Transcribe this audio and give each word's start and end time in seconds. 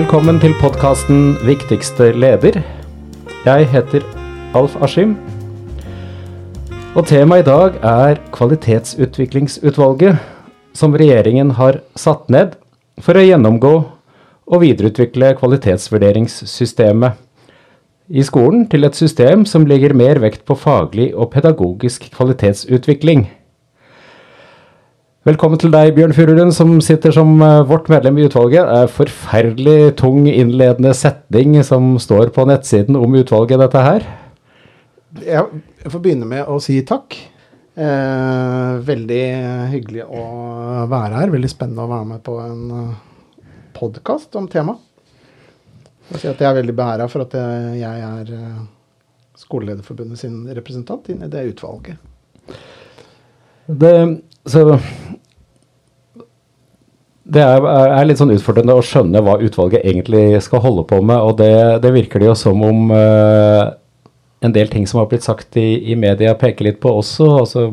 Velkommen 0.00 0.38
til 0.40 0.54
podkasten 0.56 1.36
'Viktigste 1.44 2.06
leder'. 2.16 2.62
Jeg 3.44 3.66
heter 3.68 4.00
Alf 4.54 4.76
Askim. 4.82 5.16
Og 6.96 7.06
temaet 7.06 7.42
i 7.42 7.50
dag 7.50 7.74
er 7.82 8.16
Kvalitetsutviklingsutvalget, 8.32 10.16
som 10.72 10.94
regjeringen 10.94 11.50
har 11.50 11.80
satt 11.96 12.30
ned 12.30 12.56
for 13.00 13.12
å 13.12 13.26
gjennomgå 13.26 13.74
og 14.46 14.60
videreutvikle 14.64 15.34
kvalitetsvurderingssystemet 15.36 17.12
i 18.08 18.22
skolen 18.22 18.70
til 18.72 18.84
et 18.84 18.96
system 18.96 19.44
som 19.44 19.66
legger 19.66 19.92
mer 19.92 20.18
vekt 20.18 20.46
på 20.46 20.56
faglig 20.56 21.14
og 21.14 21.30
pedagogisk 21.30 22.08
kvalitetsutvikling. 22.16 23.28
Velkommen 25.28 25.60
til 25.60 25.68
deg, 25.68 25.90
Bjørn 25.92 26.14
Furulund, 26.16 26.54
som 26.56 26.78
sitter 26.80 27.12
som 27.12 27.34
eh, 27.44 27.58
vårt 27.68 27.90
medlem 27.92 28.16
i 28.16 28.22
utvalget. 28.24 28.64
Det 28.64 28.76
er 28.86 28.92
forferdelig 28.94 29.90
tung 30.00 30.22
innledende 30.24 30.94
setning 30.96 31.58
som 31.60 31.90
står 32.00 32.30
på 32.32 32.46
nettsiden 32.48 32.96
om 32.96 33.18
utvalget, 33.20 33.60
dette 33.60 33.82
her. 33.84 34.06
Jeg 35.20 35.92
får 35.92 36.00
begynne 36.00 36.30
med 36.30 36.48
å 36.48 36.56
si 36.64 36.78
takk. 36.88 37.18
Eh, 37.76 38.80
veldig 38.88 39.20
hyggelig 39.74 40.08
å 40.08 40.24
være 40.88 41.20
her. 41.20 41.36
Veldig 41.36 41.52
spennende 41.52 41.84
å 41.84 41.92
være 41.92 42.10
med 42.14 42.24
på 42.24 42.40
en 42.40 42.64
uh, 42.72 43.46
podkast 43.76 44.40
om 44.40 44.48
temaet. 44.48 44.80
Jeg, 46.14 46.22
si 46.22 46.30
jeg 46.30 46.48
er 46.48 46.62
veldig 46.62 46.78
beæra 46.80 47.12
for 47.12 47.28
at 47.28 47.36
jeg 47.76 48.08
er 48.08 48.32
uh, 48.40 48.64
Skolelederforbundet 49.36 50.24
sin 50.24 50.46
representant 50.48 51.12
inn 51.12 51.28
i 51.28 51.28
det 51.28 51.50
utvalget. 51.52 52.00
Det, 53.66 53.94
så 54.48 54.64
det 57.30 57.42
er, 57.44 57.62
er, 57.62 58.06
litt 58.08 58.18
sånn 58.18 58.32
utfordrende 58.34 58.74
å 58.74 58.84
skjønne 58.84 59.22
hva 59.22 59.36
utvalget 59.44 59.84
egentlig 59.86 60.40
skal 60.42 60.64
holde 60.64 60.86
på 60.90 60.98
med. 61.04 61.18
Og 61.22 61.36
det, 61.38 61.52
det 61.84 61.92
virker 61.94 62.22
det 62.22 62.30
jo 62.30 62.38
som 62.38 62.64
om 62.66 62.90
uh, 62.90 63.70
en 64.42 64.54
del 64.56 64.70
ting 64.72 64.88
som 64.90 65.02
har 65.02 65.10
blitt 65.10 65.26
sagt 65.26 65.58
i, 65.60 65.92
i 65.92 65.98
media, 65.98 66.34
peker 66.38 66.70
litt 66.70 66.80
på 66.82 66.96
også. 67.02 67.28
altså 67.42 67.68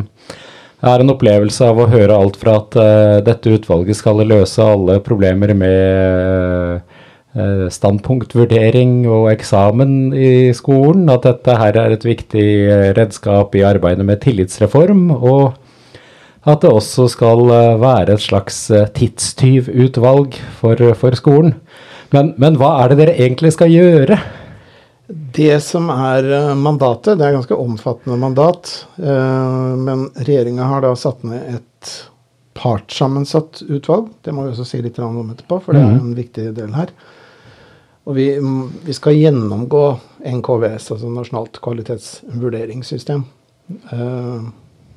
jeg 0.77 0.91
har 0.91 1.01
en 1.01 1.09
opplevelse 1.09 1.65
av 1.65 1.79
å 1.81 1.87
høre 1.89 2.13
alt 2.13 2.35
fra 2.37 2.59
at 2.59 2.77
uh, 2.77 3.17
dette 3.25 3.55
utvalget 3.57 3.97
skal 3.97 4.21
løse 4.21 4.61
alle 4.61 4.99
problemer 5.01 5.55
med 5.57 6.83
uh, 7.33 7.65
standpunktvurdering 7.73 8.99
og 9.09 9.31
eksamen 9.31 10.11
i 10.13 10.53
skolen. 10.57 11.07
At 11.09 11.25
dette 11.25 11.57
her 11.57 11.81
er 11.81 11.97
et 11.97 12.05
viktig 12.05 12.49
redskap 12.99 13.57
i 13.57 13.65
arbeidet 13.65 14.05
med 14.05 14.21
tillitsreform. 14.21 15.07
Og 15.17 15.57
at 16.47 16.63
det 16.63 16.71
også 16.71 17.09
skal 17.11 17.43
være 17.81 18.15
et 18.15 18.23
slags 18.23 18.59
tidstyvutvalg 18.95 20.37
for, 20.61 20.81
for 20.95 21.17
skolen. 21.19 21.57
Men, 22.15 22.33
men 22.39 22.55
hva 22.59 22.77
er 22.81 22.91
det 22.91 23.01
dere 23.01 23.15
egentlig 23.19 23.51
skal 23.55 23.73
gjøre? 23.73 24.19
Det 25.07 25.59
som 25.63 25.87
er 25.93 26.25
eh, 26.35 26.53
mandatet, 26.59 27.15
det 27.19 27.27
er 27.27 27.37
ganske 27.37 27.55
omfattende 27.55 28.17
mandat. 28.19 28.71
Eh, 28.99 29.75
men 29.79 30.07
regjeringa 30.19 30.67
har 30.67 30.83
da 30.83 30.91
satt 30.99 31.23
ned 31.27 31.57
et 31.57 31.93
partssammensatt 32.57 33.61
utvalg. 33.67 34.09
Det 34.25 34.33
må 34.35 34.43
vi 34.43 34.51
også 34.51 34.67
si 34.67 34.81
litt 34.83 34.99
om 35.03 35.21
etterpå, 35.31 35.61
for 35.63 35.77
det 35.77 35.83
er 35.83 35.93
mhm. 35.93 36.01
en 36.01 36.17
viktig 36.17 36.49
del 36.57 36.75
her. 36.75 36.91
Og 38.07 38.15
vi, 38.15 38.27
vi 38.87 38.95
skal 38.95 39.17
gjennomgå 39.19 39.83
NKVS, 40.27 40.91
altså 40.95 41.11
Nasjonalt 41.11 41.59
kvalitetsvurderingssystem. 41.63 43.25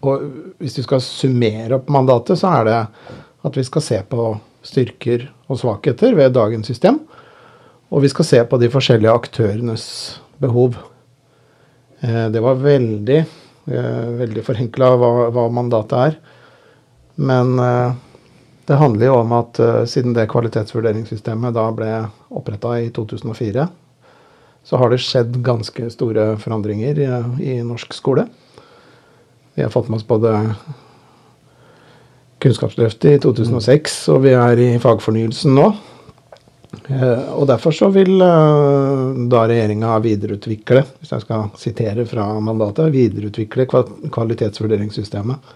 Og 0.00 0.22
hvis 0.60 0.78
vi 0.78 0.84
skal 0.86 1.02
summere 1.04 1.76
opp 1.76 1.90
mandatet, 1.92 2.40
så 2.40 2.54
er 2.60 2.68
det 2.68 2.78
at 3.44 3.56
vi 3.56 3.64
skal 3.64 3.84
se 3.84 4.00
på 4.08 4.32
styrker 4.64 5.26
og 5.50 5.60
svakheter 5.60 6.14
ved 6.16 6.34
dagens 6.36 6.68
system. 6.68 7.00
Og 7.90 8.04
vi 8.04 8.10
skal 8.12 8.28
se 8.28 8.40
på 8.46 8.58
de 8.60 8.70
forskjellige 8.72 9.12
aktørenes 9.12 9.84
behov. 10.40 10.78
Eh, 12.00 12.28
det 12.32 12.42
var 12.44 12.60
veldig, 12.60 13.18
eh, 13.66 14.06
veldig 14.20 14.44
forenkla 14.46 14.92
hva, 15.00 15.10
hva, 15.34 15.48
mandatet 15.52 15.96
er. 15.98 16.18
Men 17.20 17.58
eh, 17.58 17.92
det 18.70 18.78
handler 18.78 19.10
jo 19.10 19.16
om 19.18 19.32
at 19.34 19.58
siden 19.90 20.14
det 20.14 20.28
kvalitetsvurderingssystemet 20.30 21.56
da 21.56 21.64
ble 21.74 21.88
oppretta 22.30 22.76
i 22.78 22.92
2004, 22.94 23.64
så 24.62 24.78
har 24.78 24.92
det 24.92 25.00
skjedd 25.02 25.40
ganske 25.42 25.88
store 25.90 26.36
forandringer 26.38 27.00
i, 27.02 27.08
i 27.42 27.56
norsk 27.66 27.96
skole. 27.96 28.28
Vi 29.60 29.64
har 29.64 29.70
fått 29.70 29.88
med 29.92 29.96
oss 29.96 30.06
både 30.08 30.30
Kunnskapsløftet 32.40 33.10
i 33.12 33.18
2006, 33.20 33.96
og 34.08 34.22
vi 34.24 34.30
er 34.32 34.62
i 34.64 34.68
fagfornyelsen 34.80 35.52
nå. 35.52 35.66
Eh, 36.88 37.26
og 37.36 37.44
Derfor 37.50 37.76
så 37.76 37.90
vil 37.92 38.14
eh, 38.24 39.02
da 39.28 39.42
regjeringa 39.50 39.98
videreutvikle, 40.00 40.86
hvis 40.96 41.12
jeg 41.12 41.26
skal 41.26 41.50
sitere 41.60 42.08
fra 42.08 42.30
mandatet, 42.40 42.88
videreutvikle 42.96 43.68
kvalitetsvurderingssystemet 43.68 45.52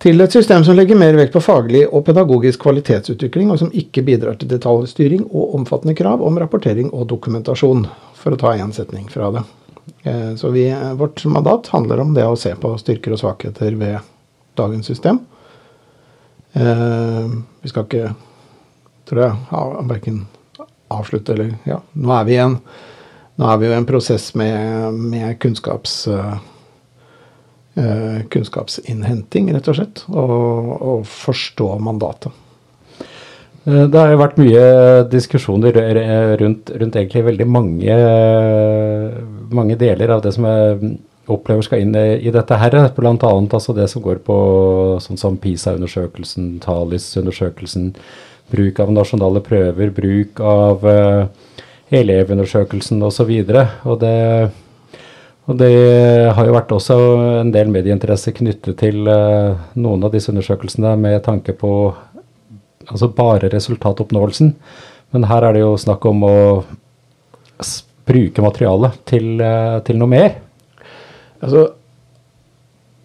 til 0.00 0.24
et 0.24 0.32
system 0.32 0.64
som 0.64 0.80
legger 0.80 0.96
mer 0.96 1.12
vekt 1.20 1.36
på 1.36 1.44
faglig 1.44 1.82
og 1.84 2.06
pedagogisk 2.08 2.62
kvalitetsutvikling, 2.64 3.52
og 3.52 3.60
som 3.60 3.76
ikke 3.76 4.06
bidrar 4.08 4.40
til 4.40 4.48
detaljstyring 4.48 5.26
og 5.28 5.58
omfattende 5.60 5.92
krav 5.98 6.24
om 6.24 6.40
rapportering 6.40 6.88
og 6.88 7.10
dokumentasjon, 7.12 7.84
for 8.16 8.32
å 8.32 8.40
ta 8.40 8.56
én 8.56 8.72
setning 8.72 9.12
fra 9.12 9.28
det. 9.34 9.44
Eh, 10.02 10.34
så 10.36 10.50
vi, 10.54 10.64
vårt 10.96 11.24
mandat 11.24 11.70
handler 11.74 12.00
om 12.00 12.14
det 12.14 12.26
å 12.26 12.38
se 12.38 12.54
på 12.58 12.72
styrker 12.80 13.14
og 13.14 13.22
svakheter 13.22 13.76
ved 13.80 13.98
dagens 14.58 14.86
system. 14.86 15.22
Vi 16.50 17.70
skal 17.70 17.84
ikke 17.86 18.08
tror 19.06 19.20
jeg, 19.22 19.34
verken 19.86 20.16
avslutte 20.90 21.36
eller 21.36 21.52
Ja, 21.62 21.76
nå 21.94 22.10
er 22.16 22.24
vi 22.26 22.34
i 22.34 22.40
en, 22.42 23.86
prosess 23.86 24.32
med, 24.34 24.98
med 24.98 25.38
kunnskaps, 25.38 25.94
kunnskapsinnhenting, 28.34 29.52
rett 29.54 29.70
og 29.70 29.78
slett. 29.78 30.02
Og, 30.10 30.74
og 30.74 31.06
forstå 31.06 31.70
mandatet. 31.86 32.34
Eh, 33.64 33.86
det 33.90 33.98
har 33.98 34.12
jo 34.12 34.20
vært 34.20 34.40
mye 34.40 34.64
diskusjoner 35.12 35.76
rundt, 36.40 36.72
rundt 36.72 36.96
egentlig 36.96 37.26
veldig 37.26 37.46
mange, 37.50 37.96
mange, 39.54 39.78
deler 39.80 40.14
av 40.14 40.22
det 40.24 40.32
som 40.36 40.46
jeg 40.48 40.96
opplever 41.30 41.64
skal 41.66 41.84
inn 41.84 41.94
i 41.94 42.32
dette 42.32 42.58
her. 42.58 42.76
Bl.a. 42.96 43.14
Altså 43.30 43.74
det 43.76 43.88
som 43.92 44.02
går 44.02 44.22
på 44.26 44.38
sånn 45.02 45.20
som 45.20 45.38
PISA-undersøkelsen, 45.40 46.56
TALIS-undersøkelsen, 46.64 47.92
bruk 48.50 48.80
av 48.82 48.90
nasjonale 48.94 49.42
prøver, 49.46 49.92
bruk 49.94 50.40
av 50.42 50.86
uh, 50.86 51.28
elevundersøkelsen 51.94 53.02
osv. 53.06 53.30
Og, 53.30 53.94
det, 54.02 54.16
og 55.46 55.60
det 55.60 55.72
har 56.34 56.48
jo 56.48 56.56
vært 56.56 56.74
også 56.74 56.98
en 57.44 57.52
del 57.54 57.70
medieinteresse 57.72 58.34
knyttet 58.36 58.80
til 58.82 59.06
uh, 59.06 59.58
noen 59.78 60.06
av 60.06 60.14
disse 60.14 60.32
undersøkelsene 60.32 60.96
med 60.98 61.20
tanke 61.26 61.54
på 61.58 61.72
altså 62.90 63.10
bare 63.14 63.52
resultatoppnåelsen. 63.52 64.54
Men 65.14 65.26
her 65.30 65.46
er 65.46 65.56
det 65.56 65.64
jo 65.64 65.78
snakk 65.78 66.04
om 66.10 66.26
å 66.26 66.36
bruke 68.10 68.44
materialet 68.44 68.98
til, 69.08 69.36
uh, 69.38 69.78
til 69.86 70.00
noe 70.00 70.10
mer. 70.10 70.34
Altså, 71.40 71.68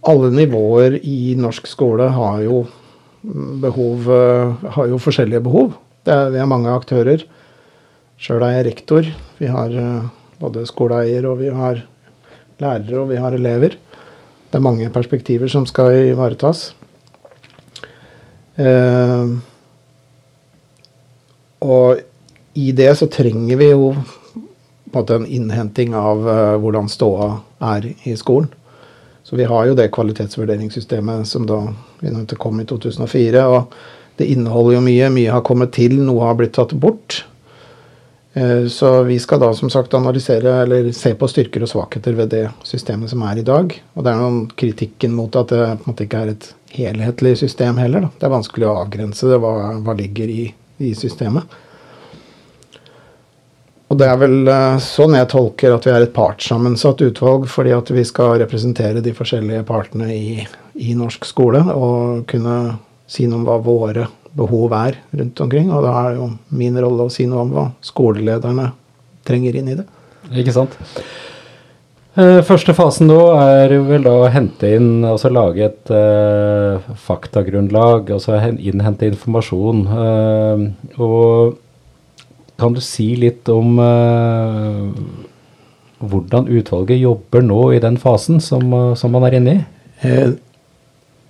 alle 0.05 0.31
nivåer 0.33 0.99
i 1.01 1.35
norsk 1.39 1.69
skole 1.69 2.09
har 2.13 2.41
jo 2.45 2.65
behov 3.61 4.11
eh, 4.11 4.69
har 4.75 4.91
jo 4.91 5.01
forskjellige 5.01 5.43
behov. 5.45 5.73
Er, 6.05 6.29
vi 6.33 6.41
har 6.41 6.49
mange 6.49 6.73
aktører. 6.73 7.25
Sjøl 8.21 8.45
er 8.45 8.59
jeg 8.59 8.67
rektor. 8.69 9.09
Vi 9.39 9.49
har 9.51 9.73
eh, 9.73 10.07
både 10.41 10.65
skoleeier, 10.69 11.25
og 11.29 11.39
vi 11.41 11.51
har 11.53 11.81
lærere, 12.61 12.99
og 13.01 13.09
vi 13.11 13.19
har 13.21 13.35
elever. 13.35 13.77
Det 14.49 14.59
er 14.59 14.63
mange 14.63 14.89
perspektiver 14.93 15.51
som 15.51 15.65
skal 15.69 16.11
ivaretas. 16.11 16.69
Eh, 18.61 19.33
og 21.65 22.03
i 22.55 22.69
det 22.75 22.91
så 22.99 23.09
trenger 23.11 23.59
vi 23.59 23.71
jo 23.73 23.89
på 24.95 25.01
en 25.01 25.03
måte 25.03 25.17
en 25.19 25.27
innhenting 25.27 25.95
av 25.99 26.23
uh, 26.23 26.55
hvordan 26.63 26.87
ståa 26.87 27.33
er 27.75 27.89
i 28.07 28.15
skolen. 28.15 28.47
Så 29.25 29.35
vi 29.35 29.43
har 29.49 29.65
jo 29.67 29.75
det 29.75 29.89
kvalitetsvurderingssystemet 29.91 31.27
som 31.27 31.47
da 31.49 31.63
kom 32.37 32.61
i 32.61 32.65
2004. 32.69 33.45
Og 33.49 33.73
det 34.15 34.29
inneholder 34.31 34.77
jo 34.77 34.83
mye. 34.85 35.09
Mye 35.11 35.33
har 35.33 35.43
kommet 35.43 35.73
til, 35.75 35.97
noe 35.99 36.27
har 36.27 36.37
blitt 36.37 36.53
tatt 36.55 36.75
bort. 36.77 37.23
Eh, 38.37 38.67
så 38.69 39.03
vi 39.03 39.17
skal 39.19 39.41
da 39.41 39.49
som 39.57 39.69
sagt 39.73 39.97
analysere 39.97 40.53
eller 40.61 40.91
se 40.93 41.15
på 41.17 41.27
styrker 41.27 41.65
og 41.65 41.73
svakheter 41.73 42.13
ved 42.13 42.31
det 42.35 42.45
systemet 42.63 43.09
som 43.09 43.25
er 43.25 43.41
i 43.41 43.47
dag. 43.47 43.73
Og 43.95 44.05
det 44.05 44.13
er 44.13 44.21
noen 44.21 44.45
kritikken 44.55 45.17
mot 45.17 45.35
at 45.41 45.51
det 45.51 45.61
på 45.65 45.87
en 45.87 45.89
måte 45.89 46.05
ikke 46.05 46.21
er 46.21 46.33
et 46.35 46.49
helhetlig 46.75 47.37
system 47.41 47.81
heller. 47.81 48.05
Da. 48.05 48.13
Det 48.19 48.29
er 48.29 48.35
vanskelig 48.37 48.69
å 48.69 48.77
avgrense 48.83 49.31
det, 49.31 49.41
hva, 49.41 49.55
hva 49.81 49.97
ligger 49.97 50.31
i, 50.31 50.49
i 50.85 50.93
systemet. 50.95 51.57
Og 53.95 53.99
det 54.01 54.09
er 54.11 54.17
vel 54.19 54.49
eh, 54.51 54.81
sånn 54.83 55.13
jeg 55.15 55.29
tolker 55.31 55.71
at 55.71 55.85
vi 55.87 55.91
er 55.93 56.03
et 56.03 56.11
partssammensatt 56.11 56.99
utvalg, 57.05 57.45
fordi 57.47 57.71
at 57.71 57.87
vi 57.95 58.03
skal 58.03 58.33
representere 58.41 58.99
de 58.99 59.13
forskjellige 59.15 59.63
partene 59.69 60.09
i, 60.11 60.43
i 60.83 60.91
norsk 60.99 61.23
skole 61.23 61.61
og 61.71 62.25
kunne 62.27 62.57
si 63.07 63.29
noe 63.31 63.39
om 63.39 63.47
hva 63.47 63.55
våre 63.63 64.09
behov 64.35 64.75
er 64.75 64.99
rundt 65.15 65.39
omkring. 65.47 65.71
Og 65.71 65.87
da 65.87 65.95
er 66.01 66.19
jo 66.19 66.27
min 66.59 66.75
rolle 66.75 67.07
å 67.07 67.13
si 67.13 67.23
noe 67.23 67.45
om 67.45 67.55
hva 67.55 67.69
skolelederne 67.87 68.73
trenger 69.23 69.61
inn 69.61 69.71
i 69.71 69.79
det. 69.79 69.87
Ikke 70.43 70.59
sant. 70.59 70.75
Eh, 72.19 72.43
første 72.43 72.75
fasen 72.75 73.07
da 73.07 73.21
er 73.47 73.79
vel 73.87 74.03
da 74.03 74.19
å 74.25 74.31
hente 74.31 74.75
inn, 74.75 75.05
altså 75.07 75.31
lage 75.31 75.69
et 75.69 75.91
uh, 75.95 76.83
faktagrunnlag, 76.99 78.11
altså 78.11 78.43
innhente 78.59 79.07
informasjon. 79.07 79.85
Uh, 79.87 80.99
og 80.99 81.61
kan 82.59 82.75
du 82.75 82.81
si 82.83 83.09
litt 83.19 83.49
om 83.51 83.79
uh, 83.79 84.91
hvordan 85.99 86.47
utvalget 86.47 87.01
jobber 87.01 87.43
nå 87.45 87.61
i 87.75 87.81
den 87.83 87.99
fasen 87.99 88.41
som, 88.43 88.71
som 88.95 89.15
man 89.15 89.27
er 89.27 89.39
inne 89.39 89.55
i? 89.55 89.63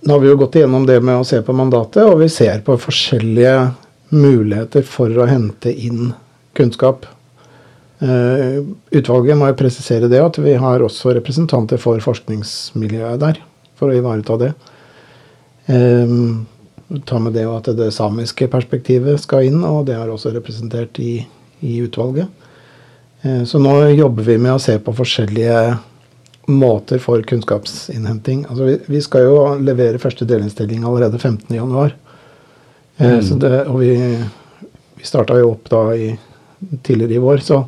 nå 0.06 0.12
har 0.12 0.20
vi 0.20 0.28
jo 0.28 0.38
gått 0.38 0.56
igjennom 0.58 0.84
det 0.86 0.98
med 1.00 1.20
å 1.22 1.26
se 1.26 1.38
på 1.42 1.54
mandatet, 1.56 2.02
og 2.04 2.18
vi 2.20 2.28
ser 2.30 2.60
på 2.66 2.74
forskjellige 2.78 3.70
muligheter 4.14 4.84
for 4.86 5.10
å 5.18 5.26
hente 5.30 5.72
inn 5.72 6.12
kunnskap. 6.56 7.06
Uh, 7.96 8.60
utvalget 8.92 9.38
må 9.38 9.48
jo 9.50 9.58
presisere 9.58 10.10
det, 10.12 10.20
at 10.20 10.38
vi 10.42 10.54
har 10.60 10.84
også 10.84 11.14
representanter 11.16 11.80
for 11.80 12.02
forskningsmiljøet 12.04 13.22
der. 13.22 13.40
For 13.76 13.92
å 13.92 13.96
ivareta 13.96 14.36
det. 14.40 14.52
Um, 15.66 16.46
ta 17.04 17.18
med 17.18 17.34
det 17.34 17.46
at 17.50 17.70
det 17.76 17.90
samiske 17.94 18.48
perspektivet 18.50 19.20
skal 19.22 19.48
inn, 19.48 19.62
og 19.66 19.86
det 19.88 19.96
er 19.98 20.10
også 20.10 20.32
representert 20.34 21.00
i, 21.02 21.18
i 21.60 21.80
utvalget. 21.82 22.30
Uh, 23.24 23.42
så 23.48 23.60
nå 23.62 23.74
jobber 23.96 24.28
vi 24.28 24.38
med 24.38 24.54
å 24.54 24.62
se 24.62 24.78
på 24.78 24.94
forskjellige 24.94 25.58
måter 26.46 27.02
for 27.02 27.22
kunnskapsinnhenting. 27.26 28.44
Altså 28.46 28.68
vi, 28.68 28.76
vi 28.86 29.02
skal 29.02 29.26
jo 29.26 29.36
levere 29.58 30.02
første 30.02 30.28
delinnstilling 30.28 30.86
allerede 30.86 31.18
15.1. 31.18 31.96
Uh, 32.96 33.18
mm. 33.18 33.44
og 33.66 33.76
vi, 33.82 33.92
vi 34.96 35.10
starta 35.10 35.36
jo 35.40 35.52
opp 35.56 35.68
da 35.72 35.82
i 35.96 36.14
tidligere 36.86 37.18
i 37.18 37.22
vår. 37.22 37.42
Så, 37.44 37.60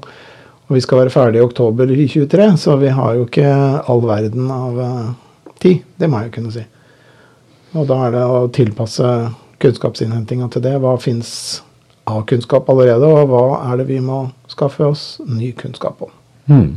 og 0.69 0.77
vi 0.77 0.85
skal 0.85 1.03
være 1.03 1.13
ferdig 1.13 1.43
i 1.43 1.45
oktober 1.45 1.91
2023, 1.91 2.51
så 2.61 2.79
vi 2.79 2.95
har 2.95 3.19
jo 3.19 3.27
ikke 3.27 3.51
all 3.91 4.05
verden 4.07 4.51
av 4.55 4.79
uh, 4.79 5.15
tid. 5.59 5.83
Det 5.99 6.07
må 6.07 6.23
jeg 6.23 6.31
jo 6.31 6.37
kunne 6.39 6.55
si. 6.55 6.69
Og 7.77 7.89
da 7.89 7.99
er 8.07 8.15
det 8.15 8.25
å 8.25 8.45
tilpasse 8.55 9.09
kunnskapsinnhentinga 9.63 10.49
til 10.53 10.65
det. 10.65 10.77
Hva 10.81 10.95
fins 11.03 11.31
av 12.09 12.25
kunnskap 12.29 12.69
allerede, 12.73 13.09
og 13.09 13.29
hva 13.31 13.43
er 13.69 13.81
det 13.81 13.89
vi 13.91 13.99
må 14.05 14.27
skaffe 14.51 14.87
oss 14.87 15.19
ny 15.27 15.53
kunnskap 15.59 16.01
om. 16.07 16.13
Hmm. 16.49 16.71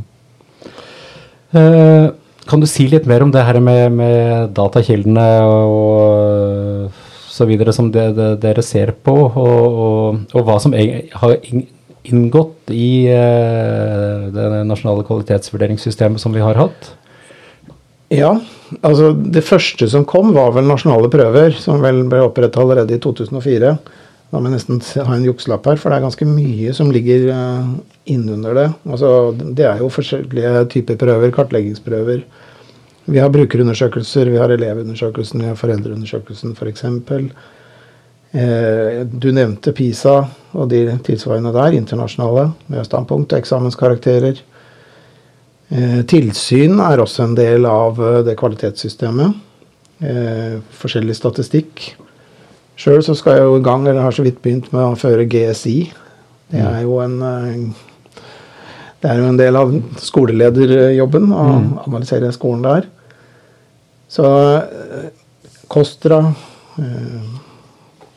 Uh, 1.52 2.12
kan 2.48 2.60
du 2.60 2.68
si 2.68 2.88
litt 2.90 3.06
mer 3.08 3.24
om 3.24 3.32
det 3.32 3.44
her 3.46 3.60
med, 3.62 3.94
med 3.96 4.52
datakildene 4.56 5.26
og 5.46 7.00
så 7.32 7.46
videre 7.48 7.72
som 7.72 7.88
det, 7.92 8.10
det, 8.16 8.30
dere 8.42 8.64
ser 8.64 8.92
på, 8.92 9.14
og, 9.30 9.78
og, 9.84 10.24
og 10.36 10.48
hva 10.48 10.58
som 10.60 10.74
har 10.76 11.36
inngått 12.02 12.72
i 12.74 13.08
uh, 13.08 14.28
det 14.34 14.48
nasjonale 14.68 15.06
kvalitetsvurderingssystemet 15.08 16.20
som 16.20 16.34
vi 16.36 16.44
har 16.44 16.60
hatt? 16.60 16.92
Ja, 18.12 18.32
altså 18.84 19.12
det 19.14 19.44
første 19.46 19.88
som 19.88 20.06
kom, 20.08 20.34
var 20.36 20.52
vel 20.56 20.68
nasjonale 20.68 21.10
prøver, 21.12 21.56
som 21.56 21.82
vel 21.84 22.02
ble 22.10 22.22
opprettet 22.26 22.60
allerede 22.60 22.96
i 22.96 23.00
2004. 23.02 23.72
Da 24.32 24.40
må 24.40 24.48
jeg 24.48 24.56
nesten 24.56 24.80
ha 25.06 25.16
en 25.16 25.26
jukselapp 25.26 25.66
her, 25.68 25.80
for 25.80 25.92
det 25.92 25.98
er 25.98 26.06
ganske 26.06 26.28
mye 26.28 26.72
som 26.76 26.92
ligger 26.92 27.26
uh, 27.32 27.72
innunder 28.08 28.56
det. 28.56 28.68
Altså, 28.88 29.10
det 29.32 29.66
er 29.68 29.82
jo 29.82 29.90
forskjellige 29.92 30.66
typer 30.72 31.00
prøver, 31.00 31.34
kartleggingsprøver. 31.36 32.22
Vi 33.12 33.20
har 33.20 33.32
brukerundersøkelser, 33.34 34.30
vi 34.32 34.40
har 34.40 34.54
elevundersøkelsen, 34.54 35.42
vi 35.42 35.50
har 35.50 35.58
foreldreundersøkelsen 35.60 36.54
f.eks. 36.56 36.86
For 37.08 37.26
Eh, 38.32 39.02
du 39.04 39.28
nevnte 39.28 39.74
PISA 39.76 40.14
og 40.56 40.70
de 40.72 40.86
tilsvarende 41.04 41.52
der, 41.52 41.74
internasjonale, 41.76 42.46
med 42.72 42.86
standpunkt 42.88 43.32
og 43.34 43.42
eksamenskarakterer. 43.42 44.40
Eh, 45.72 46.02
tilsyn 46.08 46.76
er 46.84 47.00
også 47.00 47.24
en 47.24 47.36
del 47.38 47.64
av 47.68 48.00
eh, 48.02 48.20
det 48.26 48.36
kvalitetssystemet. 48.40 49.48
Forskjellig 50.82 51.14
statistikk. 51.14 51.80
Sjøl 52.74 53.04
så 53.06 53.14
skal 53.14 53.36
jeg 53.36 53.44
jo 53.46 53.58
i 53.60 53.62
gang, 53.62 53.84
eller 53.86 54.02
har 54.02 54.14
så 54.16 54.24
vidt 54.26 54.40
begynt 54.42 54.72
med 54.74 54.82
å 54.82 54.98
føre 54.98 55.28
GSI. 55.30 55.76
Det 56.50 56.58
er 56.58 56.80
jo 56.82 56.96
en 57.04 57.20
det 59.02 59.10
er 59.10 59.20
jo 59.20 59.28
en 59.28 59.38
del 59.38 59.58
av 59.60 59.70
skolelederjobben 60.02 61.30
å 61.30 61.44
mm. 61.52 61.70
analysere 61.84 62.32
skolen 62.34 62.66
der. 62.66 62.88
Så 64.10 64.26
KOSTRA 65.70 66.18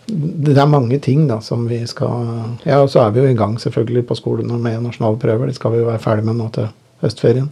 det 0.08 0.54
er 0.58 0.70
mange 0.70 1.00
ting 1.02 1.26
da 1.30 1.40
som 1.42 1.66
vi 1.70 1.80
skal 1.90 2.26
Ja, 2.66 2.82
og 2.82 2.90
så 2.94 3.02
er 3.02 3.14
vi 3.14 3.24
jo 3.24 3.30
i 3.32 3.38
gang 3.38 3.56
selvfølgelig 3.62 4.06
på 4.10 4.18
skolene 4.20 4.58
med 4.62 4.84
nasjonale 4.84 5.18
prøver. 5.22 5.50
Det 5.50 5.58
skal 5.58 5.74
vi 5.74 5.82
jo 5.82 5.90
være 5.90 6.02
ferdig 6.04 6.28
med 6.28 6.38
nå 6.38 6.50
til 6.54 6.68
høstferien. 7.04 7.50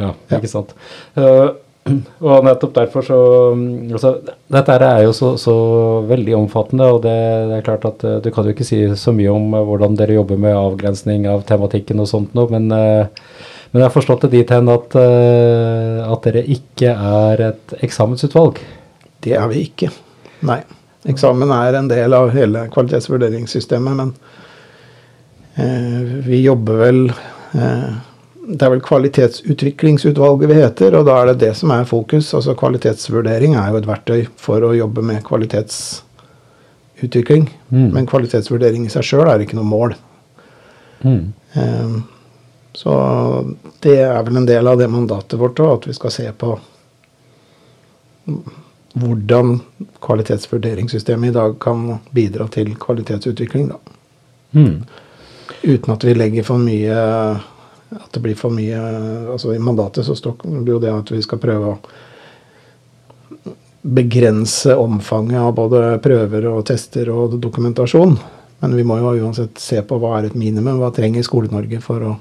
Ja, 0.00 0.14
ikke 0.34 0.50
sant. 0.50 0.74
Uh, 1.14 1.54
og 2.24 2.46
nettopp 2.46 2.72
derfor 2.78 3.04
så 3.04 3.16
altså, 3.52 4.14
Dette 4.50 4.76
er 4.80 5.02
jo 5.04 5.12
så, 5.14 5.34
så, 5.38 5.54
veldig 6.08 6.34
omfattende, 6.38 6.88
og 6.96 7.02
det, 7.04 7.16
det, 7.50 7.58
er 7.58 7.66
klart 7.66 7.84
at 7.90 8.06
uh, 8.08 8.16
du 8.24 8.30
kan 8.34 8.48
jo 8.48 8.54
ikke 8.54 8.66
si 8.66 8.80
så 8.98 9.14
mye 9.14 9.32
om 9.32 9.52
uh, 9.54 9.62
hvordan 9.68 9.98
dere 10.00 10.16
jobber 10.16 10.40
med 10.40 10.56
avgrensning 10.56 11.28
av 11.30 11.44
tematikken 11.48 12.02
og 12.02 12.08
sånt 12.10 12.34
noe, 12.34 12.48
men, 12.50 12.70
men 12.72 13.82
jeg 13.82 13.86
har 13.86 13.94
forstått 13.94 14.26
det 14.26 14.32
dit 14.38 14.54
hen 14.54 14.70
at, 14.72 14.96
at 14.96 16.26
dere 16.26 16.46
ikke 16.56 16.94
er 16.94 17.48
et 17.50 17.76
eksamensutvalg. 17.84 18.62
Det 19.24 19.36
er 19.36 19.46
vi 19.50 19.66
ikke. 19.68 19.92
Nei. 20.44 20.62
Eksamen 21.04 21.50
er 21.52 21.76
en 21.76 21.88
del 21.88 22.16
av 22.16 22.30
hele 22.32 22.64
kvalitetsvurderingssystemet, 22.72 23.96
men 23.98 24.12
eh, 25.60 26.14
vi 26.24 26.40
jobber 26.46 26.80
vel 26.80 27.00
eh, 27.12 27.33
Det 27.54 28.60
er 28.60 28.72
vel 28.72 28.82
kvalitetsutviklingsutvalget 28.84 30.50
vi 30.50 30.56
heter, 30.58 30.90
og 30.98 31.02
da 31.08 31.14
er 31.20 31.26
det 31.30 31.42
det 31.46 31.54
som 31.56 31.68
er 31.72 31.88
fokus. 31.88 32.26
Altså 32.36 32.52
kvalitetsvurdering 32.58 33.52
er 33.56 33.66
jo 33.70 33.78
et 33.80 33.88
verktøy 33.88 34.20
for 34.40 34.58
å 34.66 34.76
jobbe 34.76 35.00
med 35.06 35.24
kvalitetsutvikling. 35.24 37.44
Mm. 37.70 37.90
Men 37.94 38.10
kvalitetsvurdering 38.10 38.82
i 38.84 38.92
seg 38.92 39.02
sjøl 39.06 39.28
er 39.30 39.40
ikke 39.44 39.58
noe 39.60 39.70
mål. 39.70 39.90
Mm. 41.04 41.24
Eh, 41.54 41.90
så 42.74 42.92
det 43.86 43.98
er 44.02 44.22
vel 44.26 44.36
en 44.40 44.50
del 44.50 44.64
av 44.68 44.78
det 44.80 44.88
mandatet 44.90 45.40
vårt 45.40 45.60
òg, 45.62 45.72
at 45.78 45.86
vi 45.88 45.94
skal 45.96 46.10
se 46.12 46.26
på 46.34 46.48
hvordan 48.94 49.58
kvalitetsvurderingssystemet 50.04 51.30
i 51.30 51.34
dag 51.34 51.56
kan 51.62 51.98
bidra 52.14 52.46
til 52.52 52.74
kvalitetsutvikling. 52.80 53.72
Da. 53.72 53.78
Mm. 54.54 54.84
Uten 55.62 55.92
at 55.94 56.04
vi 56.04 56.14
legger 56.16 56.46
for 56.46 56.62
mye 56.62 56.96
At 57.94 58.10
det 58.16 58.22
blir 58.24 58.38
for 58.38 58.54
mye 58.54 58.80
altså 59.34 59.52
I 59.54 59.60
mandatet 59.62 60.06
så 60.06 60.16
står 60.18 60.40
det 60.64 60.72
jo 60.72 60.80
det 60.82 60.92
at 60.92 61.12
vi 61.14 61.22
skal 61.22 61.42
prøve 61.42 61.74
å 61.74 61.78
begrense 63.84 64.72
omfanget 64.80 65.42
av 65.42 65.50
både 65.54 65.98
prøver 66.00 66.46
og 66.48 66.62
tester 66.64 67.10
og 67.12 67.34
dokumentasjon. 67.36 68.14
Men 68.62 68.76
vi 68.78 68.84
må 68.88 68.96
jo 68.96 69.10
uansett 69.26 69.60
se 69.60 69.82
på 69.84 69.98
hva 70.00 70.14
er 70.18 70.30
et 70.30 70.38
minimum. 70.40 70.78
Hva 70.80 70.88
trenger 70.96 71.26
Skole-Norge 71.26 71.82
for 71.84 72.06
å 72.08 72.14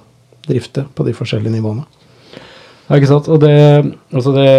drifte 0.44 0.84
på 0.92 1.06
de 1.08 1.14
forskjellige 1.16 1.56
nivåene. 1.56 1.86
Ja, 2.90 2.98
ikke 2.98 3.14
sant. 3.14 3.30
Og 3.32 3.40
det, 3.40 3.56
altså 4.12 4.34
det, 4.36 4.50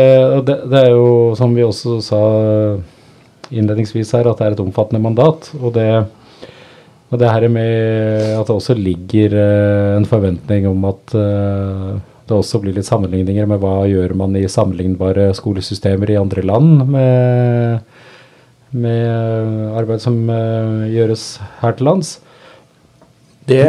det, 0.49 0.57
det, 0.73 0.81
er 0.81 0.95
jo, 0.95 1.35
som 1.37 1.53
vi 1.53 1.67
også 1.67 1.99
sa 2.05 2.23
innledningsvis 3.53 4.15
her, 4.17 4.31
at 4.31 4.41
det 4.41 4.47
er 4.47 4.57
et 4.57 4.65
omfattende 4.65 5.03
mandat. 5.05 5.51
Og 5.61 5.75
det, 5.77 5.89
og 7.13 7.21
det 7.21 7.31
her 7.31 7.47
med 7.53 8.35
at 8.35 8.49
det 8.49 8.55
også 8.55 8.77
ligger 8.79 9.37
uh, 9.37 9.97
en 9.99 10.09
forventning 10.09 10.67
om 10.71 10.87
at 10.89 11.17
uh, 11.17 11.95
det 12.25 12.37
også 12.37 12.63
blir 12.63 12.77
litt 12.77 12.89
sammenligninger 12.89 13.47
med 13.51 13.61
hva 13.61 13.85
gjør 13.91 14.15
man 14.17 14.37
i 14.41 14.47
sammenlignbare 14.49 15.29
skolesystemer 15.37 16.15
i 16.15 16.19
andre 16.19 16.47
land 16.47 16.87
med, 16.89 17.83
med 18.73 19.75
arbeid 19.77 20.03
som 20.03 20.17
uh, 20.31 20.89
gjøres 20.89 21.27
her 21.61 21.77
til 21.77 21.93
lands. 21.93 22.17
Det 23.45 23.67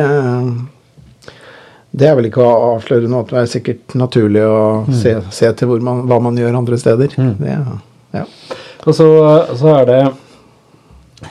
det 1.95 2.09
er 2.09 2.15
vel 2.17 2.27
ikke 2.27 2.43
å 2.43 2.73
avsløre 2.73 3.07
noe. 3.07 3.23
Det 3.29 3.37
er 3.39 3.47
sikkert 3.47 3.95
naturlig 3.95 4.43
å 4.43 4.83
mm. 4.83 4.95
se, 4.99 5.13
se, 5.31 5.51
til 5.55 5.77
man, 5.85 6.03
hva 6.09 6.19
man 6.23 6.35
gjør 6.39 6.57
andre 6.59 6.79
steder. 6.81 7.13
Mm. 7.15 7.33
Det, 7.39 7.55
ja. 8.17 8.23
Og 8.85 8.97
så, 8.97 9.07
så, 9.55 9.69
er 9.77 9.87
det 9.89 9.99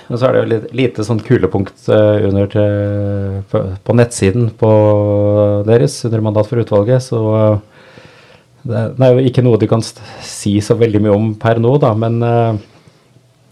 og 0.09 0.19
så 0.19 0.27
er 0.27 0.35
det 0.35 0.41
jo 0.41 0.51
litt, 0.51 0.67
lite 0.81 1.07
sånn 1.07 1.23
kulepunkt 1.25 1.87
uh, 1.91 2.25
under 2.29 2.51
til, 2.53 3.39
på, 3.51 3.63
på, 3.85 3.97
nettsiden 3.99 4.51
på 4.61 4.71
deres 5.69 5.97
under 6.09 6.25
mandat 6.25 6.51
for 6.51 6.63
utvalget. 6.63 7.05
Så 7.07 7.21
uh, 7.21 7.59
det, 8.65 8.85
det, 8.97 9.07
er 9.07 9.15
jo 9.15 9.27
ikke 9.31 9.45
noe 9.47 9.61
du 9.61 9.69
kan 9.71 9.85
si 9.85 10.57
så 10.65 10.77
veldig 10.81 11.05
mye 11.05 11.17
om 11.17 11.31
per 11.41 11.63
nå, 11.63 11.77
da. 11.83 11.93
Men 11.99 12.19
uh, 12.25 12.57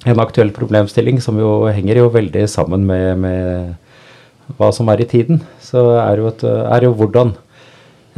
en 0.08 0.22
aktuell 0.22 0.50
problemstilling 0.54 1.22
som 1.22 1.38
jo 1.38 1.62
henger 1.70 2.02
jo 2.02 2.10
veldig 2.12 2.44
sammen 2.50 2.84
med, 2.88 3.22
med 3.22 4.58
hva 4.58 4.72
som 4.74 4.90
er 4.92 5.04
i 5.04 5.08
tiden, 5.08 5.40
så 5.62 5.92
er 6.02 6.20
jo, 6.20 6.28
et, 6.32 6.42
er 6.44 6.88
jo 6.88 6.94
hvordan 6.98 7.36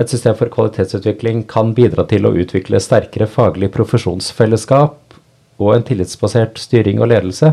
et 0.00 0.10
system 0.10 0.34
for 0.38 0.50
kvalitetsutvikling 0.50 1.44
kan 1.50 1.70
bidra 1.76 2.06
til 2.10 2.26
å 2.26 2.34
utvikle 2.34 2.80
sterkere 2.82 3.28
faglig 3.30 3.70
profesjonsfellesskap 3.76 5.18
og 5.62 5.70
en 5.74 5.84
tillitsbasert 5.86 6.58
styring 6.58 7.02
og 7.02 7.12
ledelse. 7.12 7.52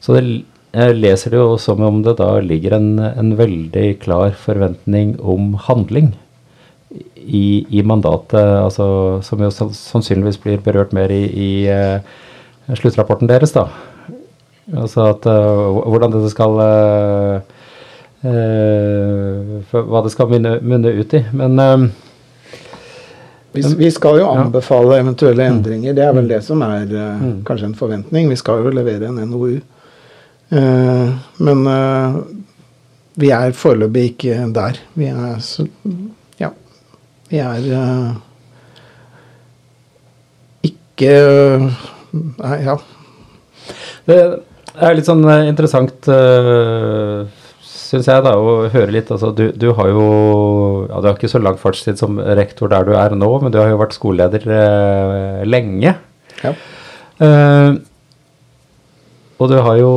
Så 0.00 0.16
det, 0.16 0.24
jeg 0.70 0.96
leser 0.96 1.34
det 1.34 1.40
jo 1.40 1.56
som 1.60 1.82
om 1.82 2.00
det 2.06 2.16
da 2.20 2.32
ligger 2.44 2.76
en, 2.76 2.90
en 2.98 3.30
veldig 3.38 3.86
klar 4.02 4.34
forventning 4.38 5.16
om 5.18 5.54
handling 5.66 6.12
i, 6.90 7.66
i 7.68 7.82
mandatet, 7.82 8.40
altså, 8.40 9.20
som 9.22 9.42
jo 9.42 9.50
sannsynligvis 9.50 10.40
blir 10.42 10.62
berørt 10.62 10.94
mer 10.96 11.10
i, 11.14 11.22
i 11.30 11.50
uh, 11.70 11.98
sluttrapporten 12.78 13.30
deres. 13.30 13.54
da. 13.54 13.68
Altså 14.70 15.08
at 15.10 15.26
uh, 15.26 15.80
hvordan 15.90 16.14
det 16.14 16.30
skal 16.30 16.60
uh, 16.62 17.40
Hva 19.72 20.02
det 20.04 20.12
skal 20.12 20.28
munne, 20.28 20.58
munne, 20.60 20.92
ut 20.92 21.14
i. 21.16 21.22
Men 21.32 21.56
vi, 23.54 23.62
vi, 23.78 23.88
skal 23.90 24.18
jo 24.20 24.26
anbefale 24.28 24.98
eventuelle 25.00 25.46
mm. 25.46 25.54
endringer. 25.54 25.96
Det 25.96 26.04
er 26.04 26.12
vel 26.18 26.28
det 26.28 26.42
som 26.44 26.60
er 26.66 26.84
mm. 26.90 27.38
kanskje 27.48 27.70
en 27.70 27.78
forventning. 27.78 28.28
Vi 28.28 28.36
skal 28.36 28.60
jo 28.60 28.74
levere 28.76 29.08
en 29.08 29.22
NOU. 29.30 29.56
Men 30.50 31.60
vi 33.20 33.30
er 33.30 33.52
foreløpig 33.54 34.04
ikke 34.12 34.38
der. 34.54 34.80
Vi 34.98 35.06
er 35.12 35.38
så, 35.44 35.66
Ja. 36.40 36.50
Vi 37.30 37.38
er 37.38 37.68
ikke 40.66 41.12
Nei, 42.12 42.56
ja. 42.66 42.74
Det, 44.08 44.16
er 44.80 44.96
litt 44.96 45.08
sånn 45.08 45.22
eh, 45.30 45.48
interessant, 45.50 46.08
eh, 46.10 47.20
syns 47.62 48.08
jeg, 48.10 48.24
da, 48.24 48.32
å 48.38 48.64
høre 48.72 48.94
litt. 48.94 49.10
Altså, 49.14 49.30
du, 49.36 49.50
du, 49.54 49.68
har 49.78 49.90
jo 49.92 50.06
ja, 50.88 51.00
Du 51.00 51.10
har 51.10 51.16
ikke 51.16 51.30
så 51.30 51.42
lang 51.42 51.58
fartstid 51.60 52.00
som 52.00 52.18
rektor 52.18 52.72
der 52.72 52.88
du 52.88 52.94
er 52.98 53.14
nå, 53.18 53.30
men 53.44 53.54
du 53.54 53.60
har 53.60 53.70
jo 53.70 53.78
vært 53.80 53.94
skoleleder 53.94 54.46
eh, 54.56 55.44
lenge. 55.46 55.94
Ja. 56.42 56.54
Eh, 57.20 57.78
og 59.40 59.48
du 59.48 59.56
har 59.64 59.78
jo, 59.80 59.92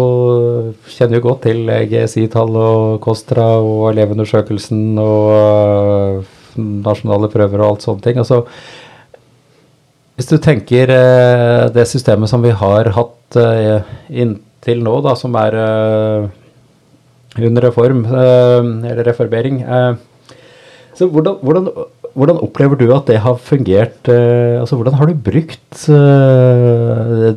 kjenner 0.90 1.20
jo 1.20 1.26
godt 1.28 1.46
til 1.48 1.68
GSI-tall 1.92 2.58
og 2.60 3.02
KOSTRA 3.04 3.48
og 3.64 3.90
Elevundersøkelsen 3.92 5.00
og 5.02 5.32
uh, 5.34 6.32
nasjonale 6.58 7.30
prøver 7.34 7.62
og 7.62 7.74
alt 7.74 7.86
sånne 7.86 8.06
ting. 8.06 8.20
Altså, 8.22 8.42
hvis 10.18 10.30
du 10.30 10.38
tenker 10.38 10.94
uh, 10.94 11.68
det 11.74 11.88
systemet 11.90 12.32
som 12.32 12.46
vi 12.46 12.54
har 12.54 12.92
hatt 12.98 13.40
inntil 14.14 14.84
nå, 14.86 15.00
da, 15.02 15.16
som 15.18 15.34
er 15.42 15.56
under 17.42 17.66
reform, 17.66 18.04
eller 18.06 19.08
reformering. 19.08 19.64
Så 20.94 21.08
hvordan, 21.10 21.40
hvordan, 21.42 21.72
hvordan, 22.14 22.42
opplever 22.46 22.78
du 22.78 22.86
at 22.94 23.08
det 23.10 23.20
har 23.24 23.40
fungert? 23.42 24.10
altså 24.10 24.78
Hvordan 24.78 24.98
har 25.00 25.10
du 25.10 25.14
brukt 25.18 25.86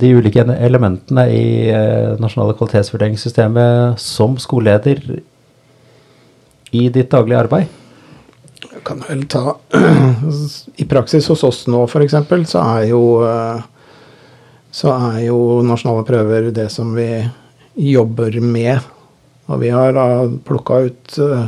de 0.01 0.11
ulike 0.19 0.45
elementene 0.53 1.25
i 1.33 1.47
nasjonale 2.21 2.57
kvalitetsvurderingssystemet 2.59 4.01
som 4.03 4.37
skoleleder 4.41 5.01
i 6.77 6.89
ditt 6.93 7.11
daglige 7.15 7.41
arbeid? 7.47 7.73
Jeg 8.67 8.85
kan 8.87 9.01
vel 9.09 9.25
ta 9.33 9.57
I 10.83 10.87
praksis 10.89 11.29
hos 11.33 11.45
oss 11.47 11.65
nå, 11.73 11.87
f.eks., 11.89 12.21
så 12.53 12.67
er 12.77 12.91
jo 12.91 13.03
så 14.77 14.93
er 14.93 15.23
jo 15.31 15.63
nasjonale 15.65 16.05
prøver 16.05 16.51
det 16.55 16.69
som 16.73 16.93
vi 16.97 17.09
jobber 17.81 18.35
med. 18.45 18.85
Og 19.49 19.63
vi 19.63 19.71
har 19.73 19.95
da 19.97 20.27
plukka 20.45 20.83
ut 20.89 21.19
um, 21.23 21.47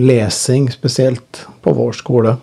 lesing 0.00 0.70
spesielt 0.72 1.42
på 1.62 1.72
vår 1.76 1.92
skole. 1.98 2.36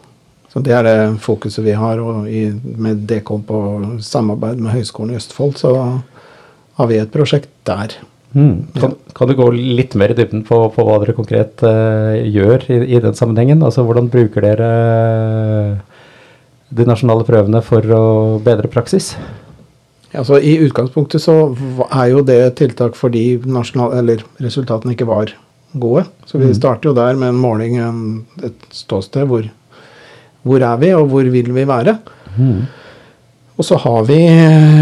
Så 0.53 0.61
det 0.63 0.71
er 0.71 0.85
det 0.87 1.19
fokuset 1.19 1.65
vi 1.65 1.73
har. 1.75 1.99
Og 1.99 2.29
i, 2.31 2.47
med 2.53 3.05
Dekom 3.09 3.41
på 3.43 3.61
samarbeid 4.05 4.61
med 4.61 4.71
Høgskolen 4.75 5.15
i 5.15 5.19
Østfold, 5.19 5.57
så 5.59 5.73
har 6.75 6.91
vi 6.91 6.99
et 7.01 7.11
prosjekt 7.11 7.49
der. 7.67 7.97
Mm. 8.35 8.67
Kan, 8.75 8.93
kan, 9.15 9.29
du 9.29 9.35
gå 9.35 9.47
litt 9.55 9.95
mer 9.95 10.11
i 10.11 10.17
dybden 10.17 10.43
på, 10.47 10.57
på 10.75 10.83
hva 10.83 10.97
dere 10.99 11.15
konkret 11.15 11.63
uh, 11.63 12.15
gjør 12.19 12.67
i, 12.67 12.79
i, 12.97 12.99
den 13.03 13.15
sammenhengen? 13.15 13.63
Altså 13.63 13.85
hvordan 13.87 14.11
bruker 14.11 14.43
dere 14.43 14.69
uh, 15.79 16.03
de 16.75 16.87
nasjonale 16.87 17.23
prøvene 17.27 17.61
for 17.63 17.95
å 17.95 18.03
bedre 18.43 18.71
praksis? 18.71 19.13
Altså, 20.15 20.39
I 20.39 20.57
utgangspunktet 20.63 21.23
så 21.23 21.35
er 21.89 22.11
jo 22.11 22.21
det 22.23 22.39
tiltak 22.59 22.95
fordi 22.95 23.41
resultatene 23.43 24.95
ikke 24.95 25.07
var 25.09 25.35
gode. 25.79 26.05
Så 26.25 26.39
vi 26.39 26.49
mm. 26.49 26.55
starter 26.57 26.89
jo 26.89 26.95
der 26.97 27.19
med 27.19 27.33
en 27.33 27.41
måling, 27.41 27.77
et 28.43 28.65
ståsted. 28.73 29.27
Hvor, 29.29 29.47
hvor 30.45 30.65
er 30.65 30.81
vi, 30.81 30.93
og 30.95 31.09
hvor 31.11 31.27
vil 31.33 31.53
vi 31.55 31.67
være? 31.67 31.97
Mm. 32.37 32.65
Og 33.55 33.65
så 33.65 33.77
har 33.79 34.03
vi 34.09 34.19
eh, 34.27 34.81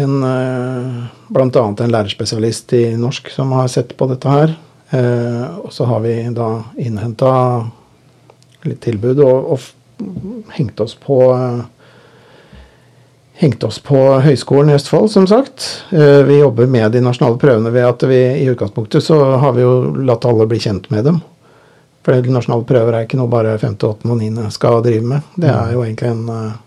en 0.00 0.22
eh, 0.24 1.00
bl.a. 1.30 1.64
en 1.68 1.92
lærerspesialist 1.92 2.72
i 2.78 2.84
norsk 2.98 3.28
som 3.34 3.52
har 3.52 3.68
sett 3.68 3.92
på 3.96 4.08
dette 4.10 4.30
her. 4.32 4.54
Eh, 4.96 5.44
og 5.60 5.72
så 5.74 5.86
har 5.90 6.00
vi 6.06 6.14
da 6.34 6.48
innhenta 6.80 7.32
litt 8.66 8.80
tilbud 8.84 9.20
og, 9.24 9.52
og 9.54 10.48
hengt 10.56 10.80
oss 10.80 10.96
på 10.98 11.20
hengte 13.40 13.66
oss 13.66 13.78
på 13.80 13.96
Høgskolen 14.20 14.70
i 14.70 14.74
Østfold, 14.76 15.08
som 15.10 15.26
sagt. 15.26 15.84
Eh, 15.90 16.22
vi 16.28 16.38
jobber 16.38 16.66
med 16.68 16.92
de 16.92 17.00
nasjonale 17.00 17.38
prøvene 17.40 17.72
ved 17.72 17.86
at 17.88 18.02
vi 18.04 18.18
i 18.42 18.48
utgangspunktet 18.52 19.04
så 19.04 19.16
har 19.40 19.54
vi 19.56 19.64
jo 19.64 19.94
latt 20.04 20.26
alle 20.28 20.44
bli 20.50 20.58
kjent 20.60 20.90
med 20.92 21.06
dem. 21.08 21.22
For 22.04 22.20
de 22.20 22.34
nasjonale 22.34 22.68
prøver 22.68 22.96
er 22.96 23.06
ikke 23.06 23.20
noe 23.20 23.32
bare 23.32 23.54
5., 23.60 23.78
8. 23.78 24.10
og 24.12 24.20
9. 24.20 24.44
skal 24.52 24.82
drive 24.84 25.08
med. 25.08 25.30
Det 25.40 25.48
er 25.48 25.72
jo 25.72 25.86
egentlig 25.86 26.10
en 26.12 26.28
eh, 26.34 26.58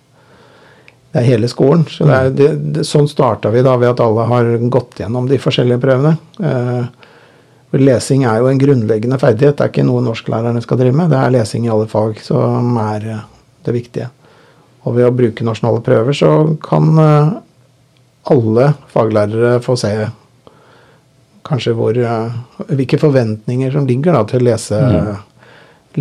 Det 1.13 1.21
er 1.21 1.29
hele 1.29 1.47
skolen. 1.47 1.85
Så 1.93 2.09
det 2.09 2.17
er, 2.17 2.33
det, 2.33 2.49
det, 2.73 2.87
sånn 2.89 3.05
starta 3.05 3.51
vi 3.53 3.61
da 3.61 3.75
ved 3.77 3.91
at 3.91 4.01
alle 4.01 4.25
har 4.31 4.49
gått 4.73 4.97
gjennom 5.03 5.29
de 5.29 5.37
forskjellige 5.37 5.81
prøvene. 5.83 6.15
Eh, 6.41 6.83
Lesing 7.77 8.25
er 8.29 8.41
jo 8.41 8.49
en 8.49 8.61
grunnleggende 8.61 9.21
ferdighet. 9.21 9.59
Det 9.59 9.65
er 9.65 9.69
ikke 9.69 9.85
noe 9.85 10.01
norsklærerne 10.05 10.61
skal 10.61 10.81
drive 10.81 10.97
med. 10.97 11.13
Det 11.13 11.21
er 11.21 11.37
lesing 11.37 11.65
i 11.65 11.71
alle 11.73 11.85
fag 11.89 12.19
som 12.21 12.77
er 12.81 13.07
det 13.65 13.73
viktige. 13.73 14.09
Og 14.83 14.97
ved 14.97 15.07
å 15.07 15.15
bruke 15.15 15.45
nasjonale 15.47 15.83
prøver 15.83 16.17
så 16.17 16.31
kan 16.63 16.89
eh, 16.99 17.33
alle 18.33 18.67
faglærere 18.91 19.57
få 19.63 19.77
se 19.79 19.93
kanskje 21.47 21.75
hvor, 21.77 21.97
eh, 21.97 22.37
hvilke 22.71 22.99
forventninger 22.99 23.71
som 23.73 23.87
ligger 23.87 24.17
da, 24.17 24.23
til 24.27 24.45
lese, 24.47 24.79
mm. 24.79 25.11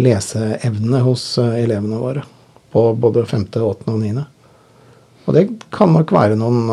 leseevne 0.03 1.03
hos 1.07 1.27
elevene 1.45 2.01
våre. 2.03 2.25
På 2.73 2.91
både 2.97 3.27
femte, 3.29 3.63
åttende 3.63 3.97
og 3.97 4.03
niende. 4.03 4.27
Og 5.27 5.37
det 5.37 5.45
kan 5.71 5.93
nok 5.95 6.11
være 6.11 6.35
noen 6.35 6.65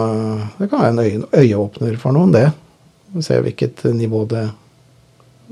Det 0.58 0.70
kan 0.72 0.80
være 0.82 0.94
en 0.96 1.02
øye, 1.04 1.26
øyeåpner 1.38 2.00
for 2.02 2.16
noen, 2.16 2.32
det. 2.34 2.48
Se 3.22 3.38
hvilket 3.44 3.84
nivå 3.94 4.24
det 4.32 4.48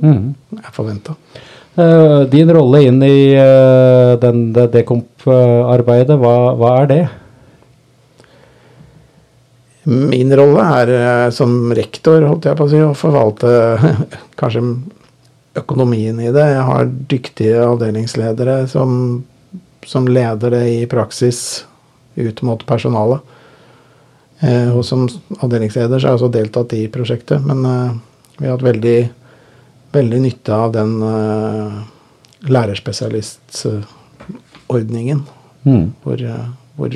mm. 0.02 0.24
er 0.64 0.74
forventa. 0.74 1.14
Eh, 1.78 2.22
din 2.22 2.50
rolle 2.54 2.82
inn 2.84 3.04
i 3.04 3.38
uh, 3.38 4.18
den, 4.18 4.48
det 4.54 4.72
dekomp-arbeidet, 4.74 6.16
hva, 6.18 6.34
hva, 6.58 6.72
er 6.82 6.88
det? 6.90 7.02
Min 9.86 10.34
rolle 10.34 10.64
er 10.80 10.92
uh, 10.96 11.28
som 11.30 11.70
rektor, 11.78 12.26
holdt 12.26 12.48
jeg 12.50 12.58
på 12.58 12.66
å 12.66 12.72
si, 12.72 12.80
å 12.82 12.96
forvalte 12.98 13.52
kanskje 14.42 14.64
økonomien 15.62 16.18
i 16.18 16.32
det. 16.34 16.48
Jeg 16.56 16.66
har 16.72 16.90
dyktige 17.14 17.62
avdelingsledere 17.68 18.58
som, 18.74 19.22
som 19.86 20.10
leder 20.10 20.58
det 20.58 20.64
i 20.80 20.90
praksis 20.90 21.62
ut 22.18 22.42
mot 22.42 22.66
personalet. 22.66 23.22
og 24.74 24.82
som 24.86 25.06
avdelingsleder 25.42 26.00
så 26.00 26.08
har 26.08 26.14
jeg 26.14 26.18
også 26.20 26.34
deltatt 26.34 26.74
i 26.74 26.84
prosjektet, 26.94 27.42
men 27.46 27.62
vi 28.38 28.46
har 28.46 28.54
hatt 28.56 28.66
veldig 28.66 28.98
veldig 29.98 30.20
nytte 30.24 30.56
av 30.56 30.72
den 30.76 31.04
uh, 31.04 31.82
lærerspesialistordningen. 32.48 35.22
Mm. 35.68 35.92
Hvor, 36.04 36.18
uh, 36.22 36.48
hvor, 36.78 36.90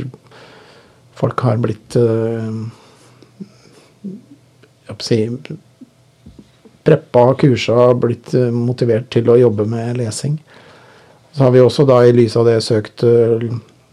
folk 1.21 1.39
har 1.45 1.57
blitt 1.61 1.95
uh, 2.01 2.51
si, 5.01 5.17
preppa, 6.85 7.33
kursa, 7.37 7.93
blitt 7.93 8.33
motivert 8.55 9.09
til 9.13 9.29
å 9.29 9.37
jobbe 9.37 9.65
med 9.69 9.97
lesing. 9.99 10.39
Så 11.31 11.43
har 11.45 11.51
vi 11.53 11.61
også 11.61 11.85
da 11.87 12.03
i 12.03 12.13
lys 12.15 12.35
av 12.39 12.45
det 12.49 12.65
søkt 12.65 13.03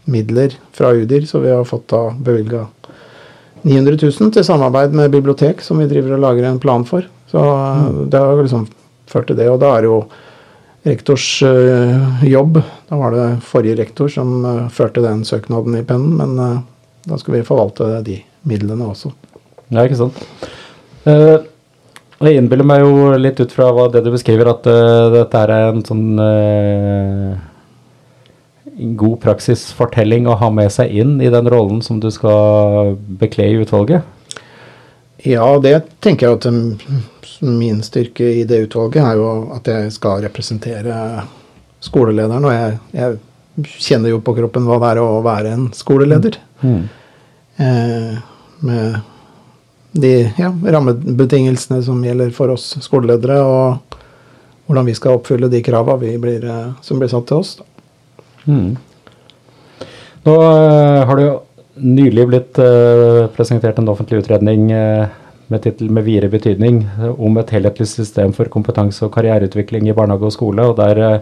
midler 0.09 0.49
fra 0.75 0.87
UDIR, 0.97 1.25
så 1.29 1.39
vi 1.43 1.51
har 1.53 1.65
fått 1.69 1.87
da 1.93 2.01
bevilga 2.17 2.61
900 3.61 3.97
000 4.01 4.33
til 4.33 4.43
samarbeid 4.47 4.91
med 4.95 5.13
bibliotek, 5.13 5.61
som 5.61 5.77
vi 5.79 5.87
driver 5.87 6.13
og 6.17 6.23
lager 6.25 6.43
en 6.49 6.59
plan 6.59 6.85
for. 6.87 7.01
Så 7.29 7.39
mm. 7.39 8.09
det 8.09 8.19
har 8.19 8.41
liksom 8.41 8.67
ført 9.09 9.29
til 9.29 9.39
det. 9.39 9.49
Og 9.51 9.59
da 9.61 9.75
er 9.77 9.87
jo 9.89 9.99
rektors 10.87 11.27
uh, 11.43 12.23
jobb. 12.25 12.61
Da 12.89 12.99
var 12.99 13.15
det 13.15 13.27
forrige 13.45 13.79
rektor 13.81 14.11
som 14.11 14.45
uh, 14.45 14.67
førte 14.73 15.03
den 15.03 15.25
søknaden 15.27 15.77
i 15.79 15.85
pennen, 15.85 16.15
men 16.19 16.39
uh, 16.39 16.61
da 17.09 17.19
skal 17.19 17.37
vi 17.37 17.45
forvalte 17.47 17.99
de 18.05 18.19
midlene 18.47 18.87
også. 18.87 19.11
Ja, 19.69 19.83
ikke 19.83 19.99
sant. 19.99 20.17
jeg 21.05 22.37
innbiller 22.39 22.65
meg 22.65 22.81
jo 22.81 23.11
litt 23.21 23.39
ut 23.39 23.51
fra 23.53 23.69
det 23.93 24.01
du 24.03 24.09
beskriver, 24.11 24.49
at 24.49 24.65
dette 25.13 25.41
er 25.43 25.53
en 25.69 25.83
sånn 25.85 26.17
god 28.99 29.19
praksisfortelling 29.21 30.27
å 30.27 30.37
ha 30.41 30.49
med 30.53 30.73
seg 30.73 30.91
inn 31.01 31.19
i 31.21 31.29
den 31.31 31.49
rollen 31.51 31.83
som 31.85 32.01
du 32.01 32.09
skal 32.13 32.95
bekle 33.21 33.45
i 33.45 33.59
utvalget? 33.61 34.18
Ja, 35.27 35.47
det 35.59 35.81
tenker 35.99 36.27
jeg 36.27 36.37
at 36.37 37.43
min 37.43 37.81
styrke 37.83 38.23
i 38.39 38.45
det 38.47 38.61
utvalget 38.67 39.03
er 39.03 39.19
jo 39.19 39.27
at 39.55 39.67
jeg 39.67 39.91
skal 39.95 40.23
representere 40.23 41.25
skolelederen. 41.83 42.47
Og 42.47 42.55
jeg, 42.55 42.77
jeg 42.95 43.67
kjenner 43.89 44.13
jo 44.13 44.21
på 44.23 44.35
kroppen 44.37 44.67
hva 44.67 44.79
det 44.83 44.93
er 44.93 45.01
å 45.03 45.21
være 45.25 45.53
en 45.57 45.69
skoleleder. 45.75 46.39
Mm. 46.63 46.83
Eh, 47.59 48.19
med 48.63 48.99
de 49.99 50.13
ja, 50.37 50.53
rammebetingelsene 50.77 51.81
som 51.83 52.03
gjelder 52.05 52.31
for 52.35 52.53
oss 52.53 52.71
skoleledere, 52.83 53.39
og 53.43 53.97
hvordan 54.69 54.87
vi 54.87 54.95
skal 54.95 55.17
oppfylle 55.17 55.49
de 55.51 55.63
kravene 55.65 56.13
eh, 56.13 56.67
som 56.85 57.01
blir 57.01 57.11
satt 57.11 57.27
til 57.27 57.41
oss. 57.41 57.57
Mm. 58.45 58.77
Nå 60.27 60.35
uh, 60.35 61.05
har 61.07 61.15
du 61.15 61.23
jo 61.23 61.35
nylig 61.75 62.27
blitt 62.27 62.59
uh, 62.59 63.27
presentert 63.35 63.77
en 63.79 63.91
offentlig 63.91 64.23
utredning 64.23 64.71
uh, 64.73 65.05
med 65.49 65.63
tittel 65.63 65.89
'Med 65.89 66.03
videre 66.05 66.29
betydning' 66.29 66.83
om 67.17 67.37
et 67.37 67.49
helhetlig 67.49 67.87
system 67.87 68.33
for 68.33 68.45
kompetanse- 68.45 69.03
og 69.05 69.13
karriereutvikling 69.13 69.87
i 69.89 69.93
barnehage 69.93 70.25
og 70.25 70.31
skole. 70.31 70.61
og 70.61 70.75
Der, 70.77 71.21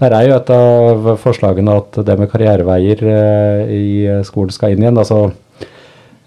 der 0.00 0.14
er 0.14 0.22
jo 0.26 0.34
et 0.34 0.50
av 0.50 1.16
forslagene 1.16 1.76
at 1.76 2.04
det 2.06 2.18
med 2.18 2.30
karriereveier 2.30 3.04
i 3.70 4.24
skolen 4.24 4.50
skal 4.50 4.72
inn 4.72 4.82
igjen. 4.82 4.98
altså 4.98 5.30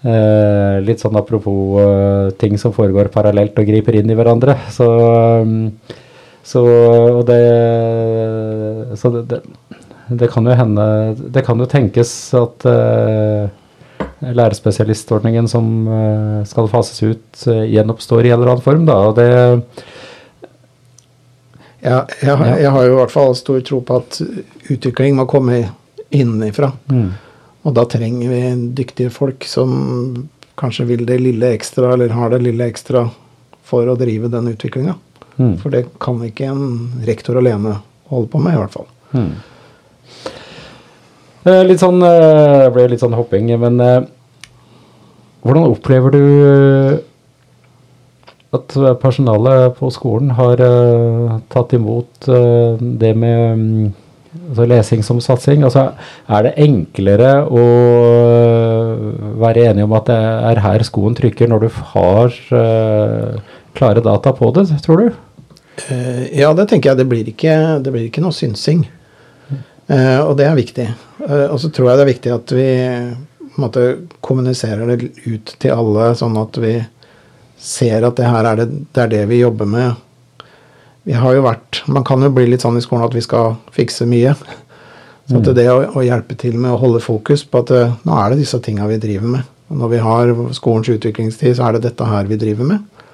Eh, 0.02 0.76
litt 0.82 0.98
sånn 0.98 1.14
apropos 1.14 1.78
eh, 1.78 2.32
ting 2.34 2.56
som 2.58 2.72
foregår 2.74 3.06
parallelt 3.14 3.58
og 3.60 3.68
griper 3.68 4.00
inn 4.00 4.10
i 4.10 4.16
hverandre. 4.18 4.56
Så, 4.74 4.88
så 6.42 6.62
det 7.28 7.42
Så 8.98 9.10
det, 9.14 9.22
det, 9.30 9.38
det, 10.10 10.28
kan 10.28 10.46
jo 10.46 10.56
hende 10.58 10.86
Det 11.14 11.44
kan 11.46 11.58
jo 11.62 11.70
tenkes 11.70 12.10
at 12.34 12.66
eh, 12.66 13.46
lærerspesialistordningen 14.22 15.48
som 15.50 15.68
uh, 15.88 16.40
skal 16.48 16.70
fases 16.70 17.02
ut, 17.02 17.26
uh, 17.48 17.64
gjenoppstår 17.66 18.26
i 18.28 18.32
en 18.32 18.38
eller 18.38 18.54
annen 18.54 18.64
form. 18.64 18.86
Da, 18.88 18.98
og 19.10 19.18
det 19.18 19.28
ja, 21.82 22.04
jeg, 22.22 22.36
jeg, 22.62 22.70
har 22.70 22.84
jo 22.86 22.92
i 22.92 22.98
hvert 23.00 23.10
fall 23.10 23.32
stor 23.34 23.62
tro 23.66 23.80
på 23.82 23.98
at 23.98 24.20
utvikling 24.70 25.16
må 25.18 25.26
komme 25.30 25.64
innenfra. 26.14 26.70
Mm. 26.92 27.08
Og 27.66 27.74
da 27.74 27.84
trenger 27.90 28.30
vi 28.30 28.42
dyktige 28.78 29.10
folk 29.10 29.46
som 29.50 29.72
kanskje 30.58 30.86
vil 30.92 31.06
det 31.08 31.18
lille 31.22 31.50
ekstra, 31.56 31.94
eller 31.94 32.14
har 32.14 32.30
det 32.30 32.42
lille 32.44 32.68
ekstra 32.70 33.08
for 33.66 33.88
å 33.88 33.96
drive 33.98 34.30
den 34.30 34.52
utviklinga. 34.52 34.94
Mm. 35.38 35.56
For 35.62 35.74
det 35.74 35.86
kan 36.02 36.20
ikke 36.26 36.50
en 36.52 37.02
rektor 37.06 37.38
alene 37.40 37.78
holde 38.12 38.30
på 38.30 38.42
med, 38.42 38.54
i 38.54 38.60
hvert 38.60 38.76
fall. 38.76 38.88
Mm. 39.16 39.32
Eh, 41.42 41.62
litt 41.66 41.80
sånn 41.82 41.98
Det 42.02 42.68
ble 42.74 42.90
litt 42.92 43.02
sånn 43.02 43.16
hopping, 43.18 43.48
men 43.58 43.80
eh, 43.82 44.04
hvordan 45.42 45.72
opplever 45.72 46.14
du 46.14 46.22
at 48.52 48.74
personalet 49.00 49.72
på 49.78 49.88
skolen 49.90 50.34
har 50.36 50.60
tatt 51.50 51.72
imot 51.72 52.26
det 53.00 53.12
med 53.16 53.56
um, 53.56 53.86
altså 54.50 54.66
lesing 54.68 55.02
som 55.06 55.22
satsing. 55.24 55.64
Altså, 55.64 55.86
er 56.28 56.44
det 56.44 56.52
enklere 56.60 57.30
å 57.48 57.64
være 59.40 59.64
enig 59.70 59.86
om 59.88 59.96
at 59.96 60.12
det 60.12 60.20
er 60.52 60.62
her 60.66 60.84
skoen 60.84 61.16
trykker, 61.16 61.48
når 61.48 61.64
du 61.64 61.80
har 61.94 62.36
klare 63.72 64.04
data 64.04 64.36
på 64.36 64.52
det, 64.60 64.68
tror 64.84 65.00
du? 65.00 65.20
Ja, 66.36 66.52
det 66.52 66.68
tenker 66.68 66.92
jeg. 66.92 67.00
Det 67.00 67.08
blir 67.08 67.32
ikke, 67.32 67.56
det 67.80 67.96
blir 67.96 68.10
ikke 68.12 68.22
noe 68.22 68.36
synsing. 68.36 68.84
Uh, 69.92 70.20
og 70.24 70.36
det 70.38 70.46
er 70.48 70.56
viktig. 70.56 70.86
og 71.22 71.58
så 71.60 71.68
tror 71.70 71.90
jeg 71.90 71.98
det 71.98 72.04
er 72.04 72.12
viktig 72.12 72.32
at 72.34 72.52
vi 72.56 72.68
måte, 73.60 73.82
kommuniserer 74.24 74.88
det 74.88 75.10
ut 75.26 75.52
til 75.60 75.74
alle, 75.74 76.12
sånn 76.16 76.38
at 76.40 76.56
vi 76.62 76.78
ser 77.62 78.06
at 78.08 78.16
det 78.18 78.30
her 78.30 78.48
er 78.48 78.62
det, 78.62 78.66
det, 78.88 79.04
er 79.04 79.12
det 79.12 79.26
vi 79.30 79.42
jobber 79.42 79.68
med 79.70 79.92
vi 81.02 81.14
har 81.18 81.34
jo 81.34 81.44
vært 81.44 81.82
Man 81.90 82.04
kan 82.06 82.22
jo 82.22 82.30
bli 82.34 82.46
litt 82.50 82.62
sånn 82.64 82.78
i 82.78 82.82
skolen 82.84 83.06
at 83.08 83.14
vi 83.14 83.22
skal 83.24 83.56
fikse 83.74 84.06
mye. 84.06 84.34
Så 85.30 85.38
at 85.38 85.48
mm. 85.48 85.54
det 85.56 85.66
å, 85.70 85.78
å 85.98 86.04
hjelpe 86.04 86.36
til 86.38 86.56
med 86.58 86.74
å 86.74 86.80
holde 86.80 87.02
fokus 87.02 87.44
på 87.46 87.62
at 87.62 87.70
uh, 87.74 87.94
nå 88.06 88.16
er 88.18 88.32
det 88.32 88.42
disse 88.42 88.58
tinga 88.62 88.88
vi 88.90 89.00
driver 89.02 89.34
med. 89.36 89.50
Og 89.70 89.78
når 89.80 89.92
vi 89.92 90.00
har 90.02 90.32
skolens 90.54 90.90
utviklingstid, 90.92 91.56
så 91.56 91.68
er 91.68 91.76
det 91.76 91.86
dette 91.86 92.06
her 92.06 92.26
vi 92.28 92.38
driver 92.40 92.68
med, 92.68 93.04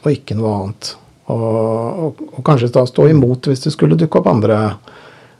og 0.00 0.06
ikke 0.08 0.36
noe 0.38 0.52
annet. 0.54 0.92
Og, 1.34 1.42
og, 2.06 2.22
og 2.30 2.44
kanskje 2.46 2.70
da 2.72 2.86
stå 2.88 3.08
imot 3.10 3.50
hvis 3.50 3.66
det 3.66 3.74
skulle 3.74 3.98
dukke 3.98 4.22
opp 4.22 4.30
andre, 4.30 4.60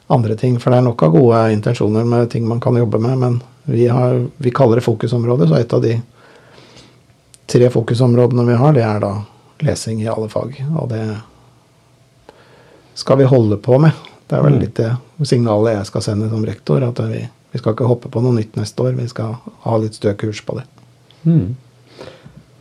andre, 0.07 0.35
ting. 0.35 0.59
For 0.59 0.71
det 0.71 0.81
er 0.81 0.87
nok 0.87 1.03
av 1.03 1.15
gode 1.15 1.41
intensjoner 1.53 2.05
med 2.07 2.29
ting 2.31 2.47
man 2.47 2.61
kan 2.63 2.77
jobbe 2.77 2.99
med, 3.03 3.17
men 3.17 3.39
vi, 3.67 3.87
har, 3.91 4.21
vi 4.37 4.51
kaller 4.51 4.79
det 4.79 4.85
fokusområdet, 4.85 5.49
Så 5.49 5.55
et 5.55 5.73
av 5.73 5.81
de 5.81 6.01
tre 7.45 7.69
fokusområdene 7.69 8.45
vi 8.47 8.59
har, 8.59 8.73
det 8.73 8.83
er 8.83 8.99
da 9.03 9.13
lesing 9.63 10.01
i 10.01 10.07
alle 10.07 10.29
fag. 10.29 10.55
Og 10.79 10.89
det 10.89 11.03
skal 12.95 13.17
vi 13.17 13.29
holde 13.29 13.57
på 13.57 13.79
med. 13.79 13.91
Det 14.27 14.35
er 14.35 14.43
vel 14.43 14.57
mm. 14.57 14.61
litt 14.61 14.79
det 14.79 14.91
signalet 15.27 15.77
jeg 15.77 15.89
skal 15.91 16.03
sende 16.03 16.29
som 16.31 16.45
rektor. 16.45 16.83
At 16.83 16.99
vi, 17.11 17.21
vi 17.51 17.59
skal 17.59 17.75
ikke 17.75 17.87
hoppe 17.87 18.11
på 18.11 18.23
noe 18.23 18.35
nytt 18.35 18.55
neste 18.59 18.83
år. 18.83 18.97
Vi 18.99 19.07
skal 19.11 19.37
ha 19.63 19.77
litt 19.79 19.99
stø 19.99 20.13
kurs 20.19 20.41
på 20.43 20.59
det. 20.59 20.65
Mm. 21.23 21.55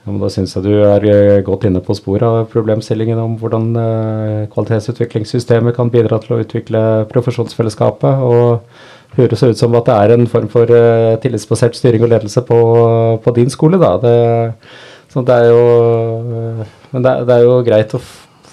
Ja, 0.07 0.15
da 0.23 0.29
syns 0.31 0.53
jeg 0.55 0.63
du 0.63 0.73
er 0.87 1.05
eh, 1.11 1.41
godt 1.43 1.65
inne 1.67 1.81
på 1.83 1.95
sporet 1.99 2.23
av 2.23 2.45
problemstillingen 2.53 3.19
om 3.19 3.33
hvordan 3.41 3.73
uh, 3.75 4.45
kvalitetsutviklingssystemet 4.53 5.75
kan 5.75 5.91
bidra 5.91 6.21
til 6.23 6.37
å 6.37 6.39
utvikle 6.45 6.83
profesjonsfellesskapet. 7.11 8.23
og 8.23 8.63
høres 9.17 9.43
ut 9.43 9.59
som 9.59 9.75
at 9.79 9.89
det 9.89 9.97
er 9.97 10.13
en 10.15 10.29
form 10.31 10.47
for 10.53 10.71
uh, 10.71 11.17
tillitsbasert 11.23 11.75
styring 11.75 12.05
og 12.07 12.13
ledelse 12.13 12.45
på, 12.47 12.61
på 13.25 13.35
din 13.35 13.51
skole. 13.51 13.83
da. 13.83 13.97
Det, 13.99 14.15
det 15.27 15.41
er 15.41 15.51
jo, 15.51 15.67
men 16.93 17.03
det, 17.03 17.17
det, 17.27 17.35
er 17.35 17.43
jo 17.49 17.59
greit 17.67 17.99
å 17.99 18.03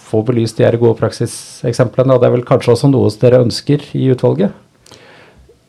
få 0.09 0.23
belyst 0.25 0.57
de 0.57 0.65
her 0.65 0.79
gode 0.81 0.97
praksiseksemplene. 1.03 2.15
Og 2.15 2.23
det 2.23 2.31
er 2.31 2.37
vel 2.39 2.47
kanskje 2.47 2.73
også 2.73 2.89
noe 2.89 3.13
dere 3.21 3.43
ønsker 3.45 3.85
i 3.99 4.07
utvalget? 4.15 4.62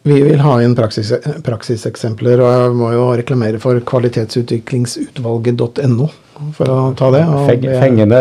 Vi 0.05 0.19
vil 0.21 0.37
ha 0.45 0.59
inn 0.61 0.75
praksis, 0.77 1.09
praksiseksempler, 1.47 2.41
og 2.45 2.51
jeg 2.53 2.73
må 2.77 2.91
jo 2.93 3.07
reklamere 3.17 3.57
for 3.63 3.81
kvalitetsutviklingsutvalget.no 3.89 6.09
for 6.53 6.69
å 6.69 6.93
ta 6.99 7.09
det. 7.15 7.23
Feng, 7.49 7.65
fengende 7.81 8.21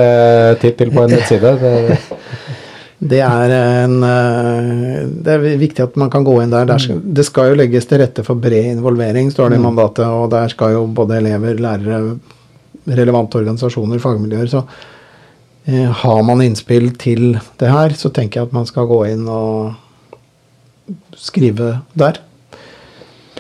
tittel 0.62 0.90
på 0.94 1.02
en 1.04 1.12
nettside. 1.12 1.52
Det, 1.60 1.98
det, 3.12 3.22
er 3.28 3.50
en, 3.58 4.04
eh, 4.08 5.04
det 5.28 5.32
er 5.34 5.60
viktig 5.60 5.84
at 5.90 5.96
man 6.00 6.10
kan 6.14 6.24
gå 6.24 6.36
inn 6.44 6.54
der. 6.54 6.66
der 6.72 6.80
det 7.04 7.26
skal 7.28 7.50
jo 7.52 7.60
legges 7.60 7.86
til 7.90 8.00
rette 8.00 8.22
for 8.24 8.36
bred 8.40 8.66
involvering, 8.78 9.28
står 9.34 9.46
det 9.52 9.58
i 9.60 9.62
mm. 9.64 9.68
mandatet. 9.68 10.08
Og 10.08 10.32
der 10.32 10.48
skal 10.56 10.72
jo 10.78 10.82
både 10.88 11.20
elever, 11.20 11.54
lærere, 11.68 12.00
relevante 12.88 13.38
organisasjoner, 13.42 14.00
fagmiljøer. 14.04 14.48
så 14.56 14.62
Eh, 15.66 15.92
har 15.92 16.24
man 16.24 16.42
innspill 16.44 16.90
til 17.00 17.38
det 17.60 17.70
her, 17.72 17.94
så 17.96 18.12
tenker 18.12 18.42
jeg 18.42 18.50
at 18.50 18.56
man 18.56 18.68
skal 18.68 18.88
gå 18.90 19.00
inn 19.08 19.24
og 19.32 19.72
skrive 21.18 21.78
der. 21.94 22.20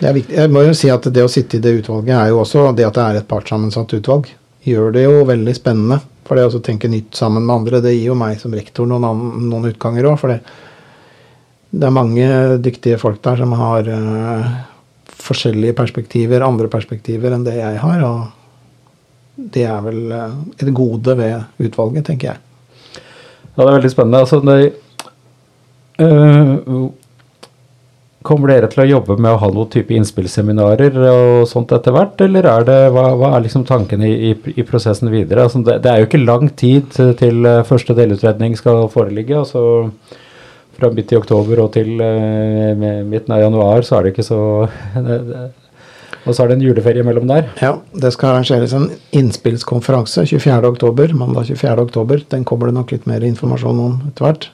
Er. 0.01 0.17
Jeg 0.17 0.49
må 0.51 0.63
jo 0.65 0.73
si 0.75 0.89
at 0.91 1.06
det 1.13 1.23
å 1.23 1.32
sitte 1.32 1.60
i 1.60 1.63
det 1.63 1.77
utvalget 1.79 2.15
er 2.17 2.32
jo 2.32 2.41
også 2.41 2.71
det 2.75 2.88
at 2.88 2.97
det 2.97 3.03
er 3.03 3.19
et 3.19 3.29
partssammensatt 3.29 3.93
utvalg. 3.95 4.27
Gjør 4.67 4.91
det 4.95 5.06
jo 5.06 5.23
veldig 5.27 5.53
spennende. 5.56 5.99
For 6.23 6.39
det 6.39 6.47
å 6.47 6.62
tenke 6.63 6.89
nytt 6.91 7.17
sammen 7.19 7.43
med 7.43 7.56
andre, 7.56 7.82
det 7.84 7.97
gir 7.97 8.13
jo 8.13 8.19
meg 8.19 8.39
som 8.39 8.53
rektor 8.56 8.88
noen, 8.88 9.25
noen 9.49 9.67
utganger 9.73 10.08
òg. 10.08 10.19
For 10.21 10.32
det, 10.32 10.39
det, 11.71 11.84
er 11.88 11.95
mange 11.95 12.29
dyktige 12.63 12.99
folk 13.01 13.19
der 13.23 13.43
som 13.43 13.56
har 13.60 13.89
uh, 13.91 14.53
forskjellige 15.23 15.75
perspektiver, 15.77 16.45
andre 16.47 16.71
perspektiver 16.71 17.36
enn 17.36 17.43
det 17.47 17.58
jeg 17.60 17.84
har. 17.84 18.08
og 18.08 18.39
det 19.34 19.65
er 19.67 19.84
vel 19.84 20.01
uh, 20.13 20.39
et 20.56 20.73
gode 20.75 21.17
ved 21.19 21.67
utvalget, 21.67 22.08
tenker 22.08 22.32
jeg. 22.32 22.41
Ja, 23.53 23.62
det 23.62 23.67
er 23.67 23.77
veldig 23.77 23.93
spennende. 23.93 24.23
Altså, 24.23 24.39
det, 24.41 24.73
øh, 26.01 26.88
kommer 28.25 28.53
dere 28.53 28.69
til 28.71 28.83
å 28.83 28.88
jobbe 28.88 29.17
med 29.21 29.33
å 29.33 29.39
ha 29.41 29.49
noen 29.51 29.69
type 29.73 29.93
innspillseminarer 29.95 30.97
og 31.12 31.45
sånt 31.49 31.73
etter 31.75 31.95
hvert, 31.95 32.19
eller 32.23 32.47
er 32.49 32.67
det, 32.67 32.77
hva, 32.95 33.05
hva 33.19 33.33
er 33.36 33.45
liksom 33.45 33.65
tanken 33.67 34.03
i, 34.05 34.13
i, 34.31 34.33
i 34.55 34.65
prosessen 34.67 35.12
videre? 35.13 35.45
Altså, 35.47 35.63
det, 35.65 35.81
det, 35.83 35.91
er 35.91 36.01
jo 36.01 36.09
ikke 36.09 36.23
lang 36.23 36.51
tid 36.59 36.93
til 37.19 37.49
første 37.67 37.95
delutredning 37.97 38.55
skal 38.59 38.88
foreligge. 38.93 39.43
altså 39.43 39.89
Fra 40.77 40.91
midt 40.93 41.12
i 41.13 41.19
oktober 41.19 41.65
og 41.65 41.73
til 41.75 41.99
eh, 42.01 42.71
midten 43.03 43.36
av 43.36 43.43
januar 43.43 43.86
så 43.86 43.99
er 43.99 44.07
det 44.07 44.15
ikke 44.15 44.29
så 44.31 44.39
det, 45.09 45.19
og 46.23 46.31
så 46.31 46.43
er 46.43 46.51
det 46.51 46.57
en 46.57 46.65
juleferie 46.69 47.03
mellom 47.03 47.27
der. 47.27 47.49
Ja, 47.59 47.75
det 47.99 48.13
skal 48.15 48.31
arrangeres 48.31 48.73
en 48.77 48.88
innspillskonferanse 49.15 50.23
24.10. 50.31 51.15
Mandag 51.19 51.51
24.10. 51.51 52.27
Den 52.31 52.45
kommer 52.47 52.71
det 52.71 52.77
nok 52.77 52.93
litt 52.95 53.07
mer 53.09 53.25
informasjon 53.27 53.81
om 53.83 53.97
etter 54.07 54.29
hvert. 54.29 54.47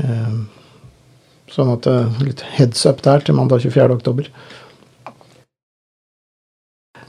Eh, 0.00 0.38
sånn 1.52 1.72
at 1.76 1.86
er 1.90 2.06
litt 2.24 2.44
heads 2.56 2.86
up 2.88 3.02
der 3.06 3.24
til 3.24 3.36
mandag 3.38 3.64
24. 3.64 3.98
oktober. 3.98 4.30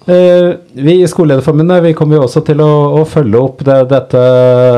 vi 0.07 0.93
i 1.01 1.07
Skolelederforbundet 1.07 1.81
vi 1.83 1.93
kommer 1.97 2.15
jo 2.15 2.23
også 2.23 2.39
til 2.47 2.61
å, 2.63 2.69
å 2.95 3.01
følge 3.03 3.41
opp 3.43 3.63
det, 3.67 3.75
dette 3.91 4.21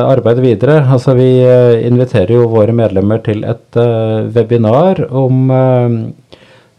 arbeidet 0.01 0.41
videre. 0.41 0.79
Altså 0.89 1.13
Vi 1.19 1.27
eh, 1.45 1.85
inviterer 1.85 2.33
jo 2.33 2.47
våre 2.49 2.73
medlemmer 2.73 3.21
til 3.21 3.43
et 3.45 3.77
uh, 3.77 4.25
webinar 4.33 5.03
om 5.13 5.53
uh, 5.53 5.99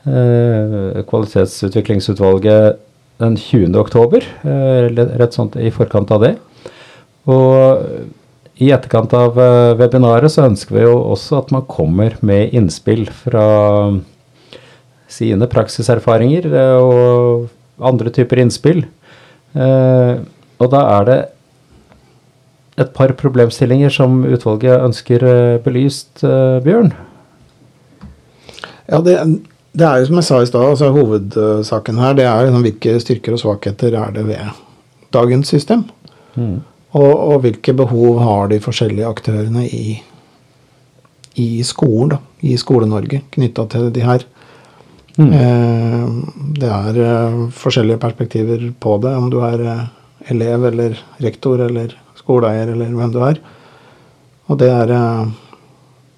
uh, 0.09 0.99
kvalitetsutviklingsutvalget 1.07 2.81
den 3.23 3.37
20. 3.38 3.77
oktober. 3.79 4.25
rett 4.43 5.37
sånn 5.37 5.53
i 5.61 5.71
forkant 5.71 6.11
av 6.11 6.25
det. 6.25 6.35
Og 7.31 7.87
i 8.61 8.70
etterkant 8.75 9.14
av 9.16 9.38
webinaret 9.81 10.33
så 10.33 10.44
ønsker 10.51 10.77
vi 10.77 10.83
jo 10.85 10.96
også 11.14 11.38
at 11.38 11.53
man 11.55 11.64
kommer 11.70 12.18
med 12.27 12.53
innspill 12.57 13.07
fra 13.09 13.46
sine 15.11 15.49
praksiserfaringer 15.51 16.49
og 16.77 17.49
andre 17.81 18.12
typer 18.14 18.42
innspill. 18.42 18.85
Eh, 19.55 20.14
og 20.61 20.73
da 20.73 20.81
er 20.99 21.07
det 21.09 21.20
et 22.81 22.92
par 22.96 23.12
problemstillinger 23.18 23.92
som 23.92 24.23
utvalget 24.25 24.85
ønsker 24.87 25.25
eh, 25.27 25.61
belyst, 25.64 26.23
eh, 26.25 26.61
Bjørn? 26.64 26.92
Ja, 28.90 29.01
det, 29.07 29.16
det, 29.73 29.87
er 29.87 30.01
jo 30.01 30.11
som 30.11 30.20
jeg 30.20 30.29
sa 30.29 30.40
i 30.42 30.49
stad, 30.51 30.66
altså 30.66 30.90
hovedsaken 30.94 32.01
her 32.03 32.16
det 32.18 32.27
er 32.27 32.46
liksom 32.46 32.66
hvilke 32.66 32.96
styrker 33.03 33.37
og 33.37 33.42
svakheter 33.42 33.96
er 33.99 34.14
det 34.16 34.27
ved 34.31 34.55
dagens 35.14 35.53
system. 35.53 35.85
Mm. 36.35 36.61
Og, 36.90 37.12
og, 37.12 37.37
hvilke 37.44 37.74
behov 37.76 38.18
har 38.18 38.48
de 38.50 38.59
forskjellige 38.62 39.07
aktørene 39.07 39.62
i, 39.66 40.00
i 41.38 41.48
skolen, 41.66 42.16
da, 42.16 42.18
i 42.42 42.57
Skole-Norge, 42.59 43.22
knytta 43.37 43.66
til 43.70 43.92
de 43.94 44.03
her 44.03 44.26
Mm. 45.20 45.33
Eh, 45.33 46.09
det 46.61 46.68
er 46.70 46.98
eh, 47.05 47.48
forskjellige 47.53 48.00
perspektiver 48.00 48.72
på 48.81 48.96
det, 49.03 49.14
om 49.16 49.31
du 49.31 49.40
er 49.44 49.64
eh, 49.66 49.83
elev 50.33 50.64
eller 50.70 50.98
rektor 51.20 51.61
eller 51.66 51.92
skoleeier 52.16 52.72
eller 52.72 52.94
hvem 52.96 53.12
du 53.12 53.20
er. 53.26 53.40
Og 54.50 54.59
det 54.59 54.70
er, 54.72 54.94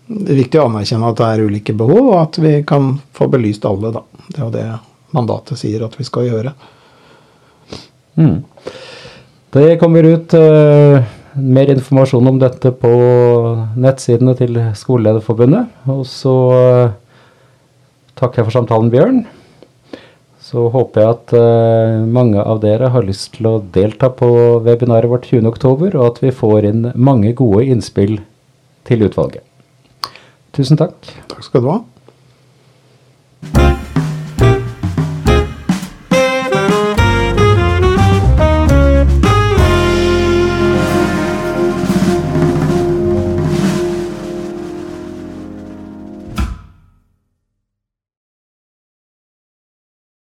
det 0.07 0.31
er 0.33 0.39
viktig 0.39 0.61
å 0.61 0.69
anerkjenne 0.69 1.11
at 1.11 1.19
det 1.19 1.29
er 1.29 1.43
ulike 1.49 1.75
behov, 1.77 2.13
og 2.13 2.21
at 2.21 2.39
vi 2.43 2.55
kan 2.69 2.95
få 3.17 3.29
belyst 3.33 3.67
alle. 3.69 3.93
Da. 3.95 4.05
Det 4.29 4.39
er 4.39 4.47
jo 4.47 4.55
det 4.55 4.67
mandatet 5.13 5.61
sier 5.61 5.85
at 5.85 5.99
vi 5.99 6.07
skal 6.09 6.29
gjøre. 6.31 6.55
Mm. 8.17 8.39
Det 9.53 9.77
kommer 9.77 10.07
ut 10.09 10.33
uh, 10.33 11.03
mer 11.37 11.71
informasjon 11.75 12.29
om 12.31 12.39
dette 12.41 12.71
på 12.73 12.93
nettsidene 13.77 14.33
til 14.39 14.57
Skolelederforbundet. 14.81 15.69
Og 15.93 16.07
så 16.09 16.33
uh, 16.57 16.95
takker 18.17 18.41
jeg 18.41 18.49
for 18.49 18.57
samtalen, 18.57 18.89
Bjørn. 18.95 19.21
Så 20.41 20.65
håper 20.73 21.05
jeg 21.05 21.17
at 21.19 21.35
uh, 21.37 22.01
mange 22.09 22.41
av 22.41 22.63
dere 22.65 22.89
har 22.95 23.05
lyst 23.05 23.35
til 23.37 23.51
å 23.51 23.59
delta 23.77 24.09
på 24.09 24.31
webinaret 24.65 25.13
vårt 25.13 25.29
20.10, 25.29 25.99
og 25.99 26.03
at 26.07 26.25
vi 26.25 26.33
får 26.33 26.71
inn 26.71 26.89
mange 26.97 27.35
gode 27.37 27.67
innspill 27.69 28.23
til 28.89 29.05
utvalget. 29.05 29.45
Tusen 30.57 30.81
takk. 30.81 30.97
Takk 31.29 31.45
skal 31.45 31.61
du 31.61 31.75
ha. 31.75 31.83